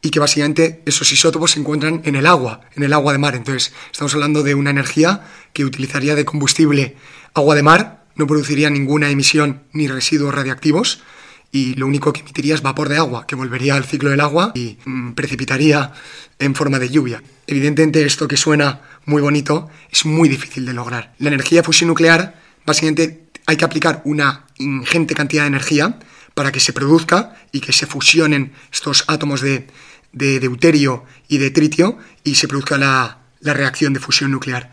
y 0.00 0.08
que 0.08 0.20
básicamente 0.20 0.80
esos 0.86 1.12
isótopos 1.12 1.50
se 1.50 1.60
encuentran 1.60 2.00
en 2.06 2.16
el 2.16 2.24
agua, 2.24 2.62
en 2.76 2.82
el 2.82 2.94
agua 2.94 3.12
de 3.12 3.18
mar. 3.18 3.34
Entonces, 3.34 3.74
estamos 3.92 4.14
hablando 4.14 4.42
de 4.42 4.54
una 4.54 4.70
energía 4.70 5.28
que 5.52 5.66
utilizaría 5.66 6.14
de 6.14 6.24
combustible 6.24 6.96
agua 7.34 7.54
de 7.54 7.62
mar, 7.62 8.06
no 8.14 8.26
produciría 8.26 8.70
ninguna 8.70 9.10
emisión 9.10 9.64
ni 9.74 9.86
residuos 9.86 10.34
radiactivos, 10.34 11.02
y 11.52 11.74
lo 11.74 11.86
único 11.86 12.12
que 12.12 12.20
emitiría 12.22 12.54
es 12.54 12.62
vapor 12.62 12.88
de 12.88 12.96
agua, 12.96 13.26
que 13.26 13.36
volvería 13.36 13.76
al 13.76 13.84
ciclo 13.84 14.08
del 14.08 14.20
agua 14.20 14.52
y 14.54 14.78
mm, 14.86 15.12
precipitaría 15.12 15.92
en 16.38 16.54
forma 16.54 16.78
de 16.78 16.88
lluvia. 16.88 17.22
Evidentemente 17.46 18.04
esto 18.04 18.26
que 18.26 18.38
suena 18.38 18.80
muy 19.04 19.20
bonito 19.20 19.68
es 19.90 20.06
muy 20.06 20.30
difícil 20.30 20.64
de 20.64 20.72
lograr. 20.72 21.14
La 21.18 21.28
energía 21.28 21.60
de 21.60 21.64
fusión 21.64 21.88
nuclear, 21.88 22.40
básicamente 22.64 23.26
hay 23.46 23.56
que 23.56 23.64
aplicar 23.66 24.00
una 24.06 24.46
ingente 24.56 25.14
cantidad 25.14 25.42
de 25.42 25.48
energía 25.48 25.98
para 26.34 26.50
que 26.50 26.60
se 26.60 26.72
produzca 26.72 27.36
y 27.52 27.60
que 27.60 27.72
se 27.72 27.86
fusionen 27.86 28.52
estos 28.72 29.04
átomos 29.06 29.42
de, 29.42 29.66
deuterio 30.12 31.04
y 31.28 31.36
de 31.36 31.50
tritio 31.50 31.98
y 32.24 32.36
se 32.36 32.48
produzca 32.48 32.78
la 32.78 33.18
reacción 33.42 33.92
de 33.92 34.00
fusión 34.00 34.30
nuclear. 34.30 34.70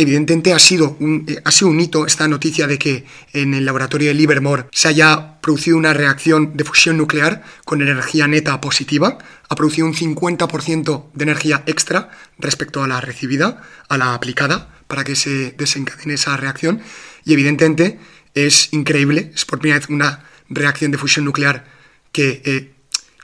Evidentemente 0.00 0.54
ha 0.54 0.58
sido, 0.58 0.96
un, 0.98 1.26
eh, 1.28 1.42
ha 1.44 1.50
sido 1.50 1.68
un 1.68 1.78
hito 1.78 2.06
esta 2.06 2.26
noticia 2.26 2.66
de 2.66 2.78
que 2.78 3.04
en 3.34 3.52
el 3.52 3.66
laboratorio 3.66 4.08
de 4.08 4.14
Livermore 4.14 4.64
se 4.72 4.88
haya 4.88 5.38
producido 5.42 5.76
una 5.76 5.92
reacción 5.92 6.56
de 6.56 6.64
fusión 6.64 6.96
nuclear 6.96 7.44
con 7.66 7.82
energía 7.82 8.26
neta 8.26 8.62
positiva. 8.62 9.18
Ha 9.50 9.54
producido 9.56 9.86
un 9.86 9.92
50% 9.92 11.10
de 11.12 11.22
energía 11.22 11.64
extra 11.66 12.08
respecto 12.38 12.82
a 12.82 12.88
la 12.88 13.02
recibida, 13.02 13.60
a 13.90 13.98
la 13.98 14.14
aplicada, 14.14 14.74
para 14.86 15.04
que 15.04 15.16
se 15.16 15.50
desencadene 15.50 16.14
esa 16.14 16.34
reacción. 16.38 16.80
Y 17.26 17.34
evidentemente 17.34 17.98
es 18.32 18.72
increíble, 18.72 19.32
es 19.34 19.44
por 19.44 19.58
primera 19.58 19.80
vez 19.80 19.90
una 19.90 20.24
reacción 20.48 20.92
de 20.92 20.96
fusión 20.96 21.26
nuclear 21.26 21.66
que 22.10 22.40
eh, 22.46 22.72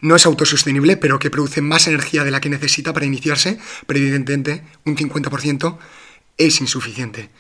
no 0.03 0.15
es 0.15 0.27
autosostenible, 0.27 0.99
pero 0.99 1.19
que 1.19 1.31
produce 1.31 1.63
más 1.63 1.87
energía 1.87 2.23
de 2.23 2.33
la 2.33 2.43
que 2.43 2.51
necesita 2.51 2.93
para 2.93 3.07
iniciarse, 3.07 3.59
pero 3.87 3.99
evidentemente 3.99 4.63
un 4.85 4.95
50% 4.95 5.79
es 6.39 6.61
insuficiente. 6.61 7.31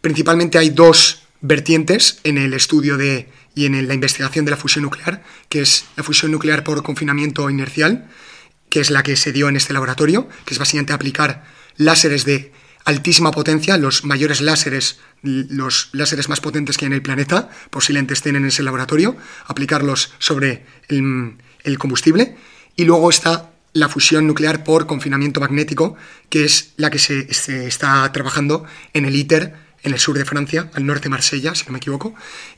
Principalmente 0.00 0.58
hay 0.58 0.70
dos 0.70 1.22
vertientes 1.40 2.20
en 2.24 2.38
el 2.38 2.54
estudio 2.54 2.96
de, 2.96 3.28
y 3.54 3.66
en 3.66 3.86
la 3.86 3.94
investigación 3.94 4.44
de 4.44 4.50
la 4.50 4.56
fusión 4.56 4.82
nuclear, 4.82 5.22
que 5.48 5.62
es 5.62 5.84
la 5.96 6.02
fusión 6.02 6.32
nuclear 6.32 6.64
por 6.64 6.82
confinamiento 6.82 7.48
inercial, 7.50 8.08
que 8.68 8.80
es 8.80 8.90
la 8.90 9.02
que 9.02 9.16
se 9.16 9.32
dio 9.32 9.48
en 9.48 9.56
este 9.56 9.72
laboratorio, 9.72 10.28
que 10.44 10.54
es 10.54 10.58
básicamente 10.58 10.92
aplicar 10.92 11.44
láseres 11.76 12.24
de 12.24 12.52
altísima 12.84 13.30
potencia, 13.30 13.78
los 13.78 14.04
mayores 14.04 14.40
láseres, 14.40 14.98
los 15.22 15.88
láseres 15.92 16.28
más 16.28 16.40
potentes 16.40 16.76
que 16.76 16.84
hay 16.84 16.88
en 16.88 16.92
el 16.94 17.02
planeta, 17.02 17.50
posiblemente 17.70 18.14
estén 18.14 18.36
en 18.36 18.44
ese 18.44 18.62
laboratorio, 18.62 19.16
aplicarlos 19.46 20.12
sobre 20.18 20.66
el, 20.88 21.36
el 21.62 21.78
combustible. 21.78 22.36
Y 22.76 22.84
luego 22.84 23.10
está 23.10 23.53
la 23.74 23.88
fusión 23.88 24.26
nuclear 24.26 24.64
por 24.64 24.86
confinamiento 24.86 25.40
magnético, 25.40 25.96
que 26.30 26.44
es 26.44 26.72
la 26.76 26.90
que 26.90 26.98
se, 26.98 27.26
está 27.66 28.10
trabajando 28.12 28.64
en 28.94 29.04
el 29.04 29.14
ITER, 29.14 29.54
en 29.82 29.92
el 29.92 29.98
sur 29.98 30.16
de 30.16 30.24
Francia, 30.24 30.70
al 30.72 30.86
norte 30.86 31.04
de 31.04 31.08
Marsella, 31.10 31.54
si 31.54 31.66
no 31.66 31.72
me 31.72 31.78
equivoco, 31.78 32.14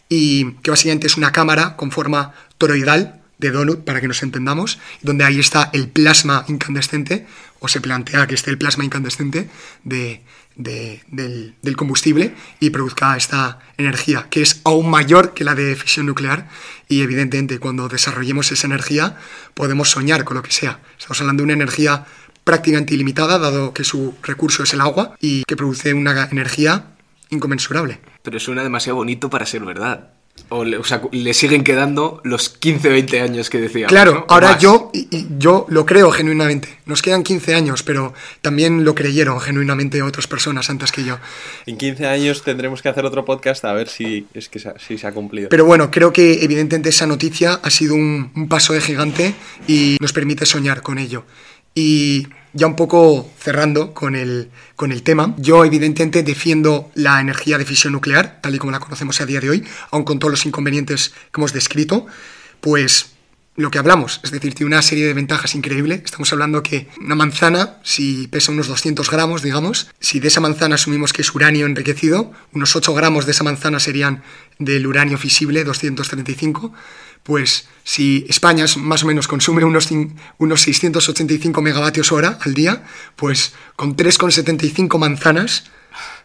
y 0.09 0.53
que 0.63 0.71
básicamente 0.71 1.09
es 1.09 1.17
una 1.17 1.33
cámara 1.33 1.75
con 1.77 1.91
forma 1.91 2.33
toroidal 2.59 3.23
de 3.39 3.51
donut, 3.51 3.85
para 3.85 4.01
que 4.01 4.09
nos 4.09 4.23
entendamos, 4.23 4.79
donde 5.03 5.25
ahí 5.25 5.41
está 5.41 5.71
el 5.73 5.89
plasma 5.89 6.45
incandescente, 6.49 7.27
o 7.61 7.69
se 7.69 7.81
plantea 7.81 8.27
que 8.27 8.35
esté 8.35 8.51
el 8.51 8.59
plasma 8.59 8.85
incandescente 8.85 9.49
de, 9.85 10.23
del, 10.57 11.77
combustible 11.77 12.35
y 12.61 12.71
produzca 12.71 13.17
esta 13.17 13.61
energía, 13.77 14.27
que 14.31 14.43
es 14.43 14.61
aún 14.65 14.91
mayor 14.91 15.35
que 15.35 15.45
la 15.45 15.55
de 15.55 15.77
fisión 15.77 16.07
nuclear 16.07 16.49
y 16.89 17.03
evidentemente 17.03 17.59
cuando 17.59 17.89
desarrollemos 17.89 18.51
esa 18.53 18.67
energía 18.67 19.17
podemos 19.55 19.91
soñar 19.91 20.25
con 20.25 20.37
lo 20.37 20.43
que 20.43 20.53
sea. 20.53 20.81
Estamos 20.99 21.21
hablando 21.21 21.43
de 21.43 21.45
una 21.45 21.55
energía 21.55 22.07
prácticamente 22.45 22.95
ilimitada, 22.95 23.39
dado 23.39 23.75
que 23.75 23.85
su 23.85 24.15
recurso 24.23 24.63
es 24.63 24.73
el 24.73 24.81
agua 24.81 25.17
y 25.21 25.45
que 25.45 25.57
produce 25.57 25.93
una 25.93 26.29
energía 26.31 26.87
inconmensurable. 27.31 28.01
Pero 28.23 28.39
suena 28.39 28.63
demasiado 28.63 28.97
bonito 28.97 29.29
para 29.29 29.47
ser 29.47 29.65
verdad. 29.65 30.16
O 30.49 30.65
le, 30.65 30.83
sea, 30.85 31.03
le 31.11 31.35
siguen 31.35 31.65
quedando 31.65 32.21
los 32.23 32.49
15, 32.49 32.89
20 32.89 33.21
años 33.21 33.51
que 33.51 33.61
decía. 33.61 33.89
Claro, 33.89 34.25
ahora 34.29 34.57
yo, 34.59 34.93
yo 35.39 35.67
lo 35.69 35.85
creo 35.85 36.13
genuinamente. 36.13 36.69
Nos 36.87 37.03
quedan 37.03 37.25
15 37.25 37.55
años, 37.55 37.83
pero 37.83 38.15
también 38.43 38.85
lo 38.85 38.95
creyeron 38.95 39.41
genuinamente 39.41 40.01
otras 40.03 40.29
personas 40.29 40.71
antes 40.71 40.93
que 40.93 41.03
yo. 41.03 41.19
En 41.67 41.77
15 41.77 42.07
años 42.07 42.43
tendremos 42.43 42.81
que 42.81 42.89
hacer 42.89 43.05
otro 43.05 43.25
podcast 43.25 43.65
a 43.65 43.73
ver 43.73 43.89
si, 43.89 44.27
es 44.35 44.49
que 44.49 44.61
se, 44.61 44.73
si 44.79 44.99
se 44.99 45.07
ha 45.07 45.13
cumplido. 45.13 45.49
Pero 45.49 45.65
bueno, 45.65 45.91
creo 45.91 46.13
que 46.13 46.45
evidentemente 46.45 46.91
esa 46.91 47.09
noticia 47.09 47.59
ha 47.63 47.71
sido 47.71 47.95
un, 47.95 48.31
un 48.37 48.49
paso 48.49 48.73
de 48.73 48.81
gigante 48.81 49.35
y 49.67 49.97
nos 50.01 50.13
permite 50.13 50.47
soñar 50.47 50.83
con 50.83 50.99
ello. 50.99 51.25
Y 51.75 52.29
ya 52.57 52.67
un 52.67 52.75
poco 52.75 53.31
cerrando 53.39 53.93
con 53.93 54.17
el, 54.17 54.51
con 54.75 54.91
el 54.91 55.03
tema, 55.03 55.35
yo 55.37 55.65
evidentemente 55.65 56.23
defiendo 56.23 56.91
la 56.95 57.21
energía 57.21 57.59
de 57.59 57.65
fisión 57.65 57.93
nuclear, 57.93 58.41
tal 58.41 58.55
y 58.55 58.59
como 58.59 58.73
la 58.73 58.81
conocemos 58.81 59.21
a 59.21 59.27
día 59.27 59.41
de 59.41 59.51
hoy, 59.51 59.65
aun 59.91 60.05
con 60.05 60.19
todos 60.19 60.31
los 60.33 60.47
inconvenientes 60.47 61.11
que 61.11 61.41
hemos 61.41 61.53
descrito, 61.53 62.07
pues 62.61 63.16
lo 63.57 63.71
que 63.71 63.79
hablamos, 63.79 64.21
es 64.23 64.31
decir, 64.31 64.55
tiene 64.55 64.69
una 64.69 64.83
serie 64.83 65.07
de 65.07 65.15
ventajas 65.15 65.55
increíbles. 65.55 66.03
Estamos 66.05 66.31
hablando 66.33 66.63
que 66.63 66.89
una 67.01 67.15
manzana, 67.15 67.79
si 67.83 68.29
pesa 68.29 68.53
unos 68.53 68.69
200 68.69 69.11
gramos, 69.11 69.43
digamos, 69.43 69.89
si 69.99 70.21
de 70.21 70.29
esa 70.29 70.41
manzana 70.41 70.75
asumimos 70.75 71.13
que 71.13 71.23
es 71.23 71.35
uranio 71.35 71.67
enriquecido, 71.67 72.33
unos 72.53 72.77
8 72.77 72.95
gramos 72.95 73.25
de 73.25 73.33
esa 73.33 73.45
manzana 73.45 73.81
serían 73.81 74.23
del 74.59 74.87
uranio 74.87 75.17
fisible, 75.17 75.65
235, 75.65 76.73
pues 77.23 77.69
si 77.83 78.27
España 78.29 78.67
más 78.77 79.03
o 79.03 79.07
menos 79.07 79.27
consume 79.27 79.65
unos, 79.65 79.89
unos 80.39 80.61
685 80.61 81.63
megavatios 81.63 82.13
hora 82.13 82.39
al 82.43 82.55
día, 82.55 82.85
pues 83.17 83.55
con 83.75 83.97
3,75 83.97 84.99
manzanas 84.99 85.65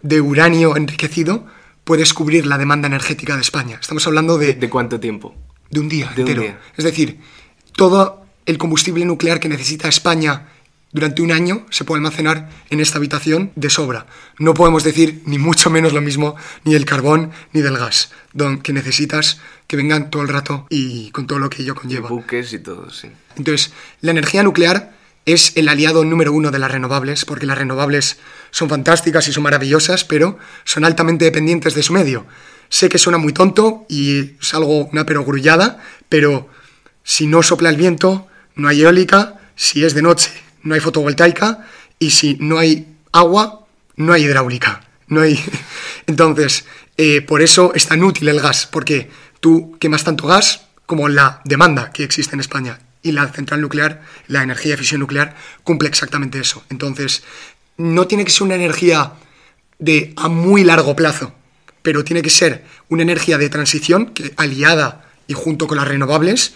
de 0.01 0.19
uranio 0.19 0.75
enriquecido 0.75 1.47
puedes 1.85 2.13
cubrir 2.13 2.45
la 2.45 2.57
demanda 2.57 2.87
energética 2.87 3.35
de 3.35 3.41
España. 3.41 3.77
Estamos 3.81 4.05
hablando 4.05 4.37
de... 4.37 4.53
¿De 4.53 4.69
cuánto 4.69 4.99
tiempo? 4.99 5.35
De 5.71 5.79
un 5.79 5.89
día 5.89 6.13
entero. 6.15 6.43
Es 6.77 6.83
decir, 6.83 7.19
todo 7.75 8.25
el 8.45 8.57
combustible 8.57 9.05
nuclear 9.05 9.39
que 9.39 9.49
necesita 9.49 9.87
España 9.87 10.47
durante 10.91 11.21
un 11.21 11.31
año 11.31 11.65
se 11.69 11.85
puede 11.85 11.99
almacenar 11.99 12.49
en 12.69 12.81
esta 12.81 12.97
habitación 12.97 13.51
de 13.55 13.69
sobra. 13.69 14.07
No 14.37 14.53
podemos 14.53 14.83
decir 14.83 15.21
ni 15.25 15.37
mucho 15.37 15.69
menos 15.69 15.93
lo 15.93 16.01
mismo 16.01 16.35
ni 16.65 16.73
del 16.73 16.85
carbón 16.85 17.31
ni 17.53 17.61
del 17.61 17.77
gas, 17.77 18.11
don, 18.33 18.61
que 18.61 18.73
necesitas 18.73 19.39
que 19.67 19.77
vengan 19.77 20.09
todo 20.09 20.21
el 20.21 20.27
rato 20.27 20.67
y 20.69 21.11
con 21.11 21.27
todo 21.27 21.39
lo 21.39 21.49
que 21.49 21.63
ello 21.63 21.75
conlleva. 21.75 22.07
Y 22.07 22.11
buques 22.11 22.51
y 22.51 22.59
todo, 22.59 22.89
sí. 22.89 23.09
Entonces, 23.37 23.71
la 24.01 24.11
energía 24.11 24.43
nuclear 24.43 24.93
es 25.25 25.55
el 25.55 25.69
aliado 25.69 26.03
número 26.03 26.33
uno 26.33 26.51
de 26.51 26.59
las 26.59 26.71
renovables, 26.71 27.25
porque 27.25 27.45
las 27.45 27.57
renovables 27.57 28.17
son 28.49 28.69
fantásticas 28.69 29.27
y 29.27 29.33
son 29.33 29.43
maravillosas, 29.43 30.03
pero 30.03 30.37
son 30.65 30.83
altamente 30.83 31.25
dependientes 31.25 31.73
de 31.73 31.83
su 31.83 31.93
medio. 31.93 32.25
Sé 32.71 32.87
que 32.87 32.97
suena 32.97 33.17
muy 33.17 33.33
tonto 33.33 33.85
y 33.89 34.37
es 34.39 34.53
algo, 34.53 34.85
una 34.85 35.05
perogrullada, 35.05 35.83
pero 36.07 36.47
si 37.03 37.27
no 37.27 37.43
sopla 37.43 37.69
el 37.69 37.75
viento, 37.75 38.29
no 38.55 38.69
hay 38.69 38.83
eólica, 38.83 39.41
si 39.57 39.83
es 39.83 39.93
de 39.93 40.01
noche, 40.01 40.31
no 40.63 40.73
hay 40.73 40.79
fotovoltaica, 40.79 41.67
y 41.99 42.11
si 42.11 42.37
no 42.39 42.59
hay 42.59 42.95
agua, 43.11 43.65
no 43.97 44.13
hay 44.13 44.23
hidráulica. 44.23 44.85
No 45.07 45.19
hay... 45.19 45.37
Entonces, 46.07 46.63
eh, 46.95 47.19
por 47.19 47.41
eso 47.41 47.73
es 47.75 47.87
tan 47.87 48.05
útil 48.05 48.29
el 48.29 48.39
gas, 48.39 48.69
porque 48.71 49.09
tú 49.41 49.75
quemas 49.77 50.05
tanto 50.05 50.25
gas 50.25 50.67
como 50.85 51.09
la 51.09 51.41
demanda 51.43 51.91
que 51.91 52.05
existe 52.05 52.37
en 52.37 52.39
España. 52.39 52.79
Y 53.03 53.11
la 53.11 53.27
central 53.27 53.59
nuclear, 53.59 54.01
la 54.27 54.43
energía 54.43 54.71
de 54.71 54.77
fisión 54.77 55.01
nuclear, 55.01 55.35
cumple 55.65 55.89
exactamente 55.89 56.39
eso. 56.39 56.63
Entonces, 56.69 57.23
no 57.75 58.07
tiene 58.07 58.23
que 58.23 58.31
ser 58.31 58.43
una 58.43 58.55
energía 58.55 59.11
de 59.77 60.13
a 60.15 60.29
muy 60.29 60.63
largo 60.63 60.95
plazo, 60.95 61.35
pero 61.81 62.03
tiene 62.03 62.21
que 62.21 62.29
ser 62.29 62.65
una 62.89 63.03
energía 63.03 63.37
de 63.37 63.49
transición 63.49 64.13
aliada 64.37 65.09
y 65.27 65.33
junto 65.33 65.67
con 65.67 65.77
las 65.77 65.87
renovables 65.87 66.53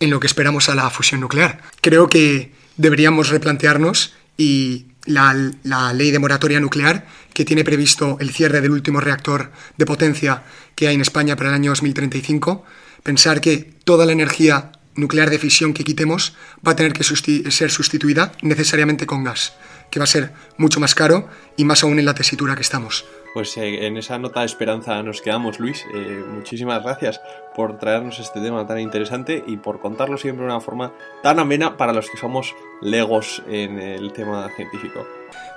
en 0.00 0.10
lo 0.10 0.20
que 0.20 0.26
esperamos 0.26 0.68
a 0.68 0.74
la 0.74 0.90
fusión 0.90 1.20
nuclear. 1.20 1.62
Creo 1.80 2.08
que 2.08 2.52
deberíamos 2.76 3.28
replantearnos 3.28 4.14
y 4.36 4.86
la, 5.04 5.52
la, 5.62 5.92
ley 5.92 6.10
de 6.10 6.18
moratoria 6.18 6.60
nuclear, 6.60 7.06
que 7.34 7.44
tiene 7.44 7.64
previsto 7.64 8.16
el 8.20 8.30
cierre 8.30 8.60
del 8.60 8.70
último 8.70 9.00
reactor 9.00 9.52
de 9.76 9.86
potencia 9.86 10.42
que 10.74 10.88
hay 10.88 10.94
en 10.94 11.00
España 11.00 11.36
para 11.36 11.50
el 11.50 11.54
año 11.54 11.70
2035, 11.70 12.64
pensar 13.02 13.40
que 13.40 13.58
toda 13.84 14.06
la 14.06 14.12
energía 14.12 14.72
nuclear 14.94 15.30
de 15.30 15.38
fisión 15.38 15.72
que 15.72 15.84
quitemos 15.84 16.34
va 16.66 16.72
a 16.72 16.76
tener 16.76 16.92
que 16.92 17.04
ser 17.04 17.70
sustituida 17.70 18.32
necesariamente 18.42 19.06
con 19.06 19.24
gas, 19.24 19.54
que 19.90 19.98
va 19.98 20.04
a 20.04 20.08
ser 20.08 20.32
mucho 20.56 20.80
más 20.80 20.94
caro 20.94 21.28
y 21.56 21.64
más 21.64 21.82
aún 21.82 21.98
en 21.98 22.04
la 22.04 22.14
tesitura 22.14 22.54
que 22.54 22.62
estamos. 22.62 23.04
Pues 23.34 23.56
eh, 23.56 23.86
en 23.86 23.96
esa 23.96 24.18
nota 24.18 24.40
de 24.40 24.46
esperanza 24.46 25.02
nos 25.02 25.22
quedamos, 25.22 25.58
Luis. 25.58 25.86
Eh, 25.94 26.24
muchísimas 26.28 26.82
gracias 26.82 27.20
por 27.54 27.78
traernos 27.78 28.18
este 28.18 28.40
tema 28.40 28.66
tan 28.66 28.78
interesante 28.78 29.42
y 29.46 29.56
por 29.56 29.80
contarlo 29.80 30.18
siempre 30.18 30.44
de 30.44 30.52
una 30.52 30.60
forma 30.60 30.92
tan 31.22 31.38
amena 31.38 31.76
para 31.76 31.92
los 31.92 32.10
que 32.10 32.18
somos 32.18 32.54
legos 32.80 33.42
en 33.48 33.78
el 33.78 34.12
tema 34.12 34.48
científico. 34.54 35.06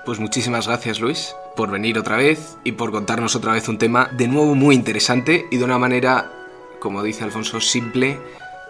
Pues 0.06 0.20
muchísimas 0.20 0.68
gracias, 0.68 1.00
Luis, 1.00 1.36
por 1.56 1.72
venir 1.72 1.98
otra 1.98 2.18
vez 2.18 2.58
y 2.64 2.74
por 2.74 2.92
contarnos 2.92 3.36
otra 3.36 3.54
vez 3.54 3.68
un 3.68 3.78
tema 3.78 4.10
de 4.12 4.28
nuevo 4.28 4.56
muy 4.56 4.76
interesante 4.76 5.46
y 5.52 5.58
de 5.58 5.64
una 5.64 5.80
manera, 5.80 6.32
como 6.80 7.04
dice 7.04 7.24
Alfonso, 7.24 7.60
simple 7.60 8.20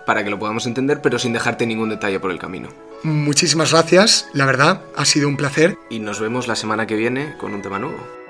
para 0.05 0.23
que 0.23 0.29
lo 0.29 0.39
podamos 0.39 0.65
entender, 0.65 1.01
pero 1.01 1.19
sin 1.19 1.33
dejarte 1.33 1.65
ningún 1.65 1.89
detalle 1.89 2.19
por 2.19 2.31
el 2.31 2.39
camino. 2.39 2.69
Muchísimas 3.03 3.71
gracias, 3.71 4.29
la 4.33 4.45
verdad, 4.45 4.81
ha 4.95 5.05
sido 5.05 5.27
un 5.27 5.35
placer. 5.35 5.77
Y 5.89 5.99
nos 5.99 6.19
vemos 6.19 6.47
la 6.47 6.55
semana 6.55 6.87
que 6.87 6.95
viene 6.95 7.35
con 7.37 7.53
un 7.53 7.61
tema 7.61 7.79
nuevo. 7.79 8.24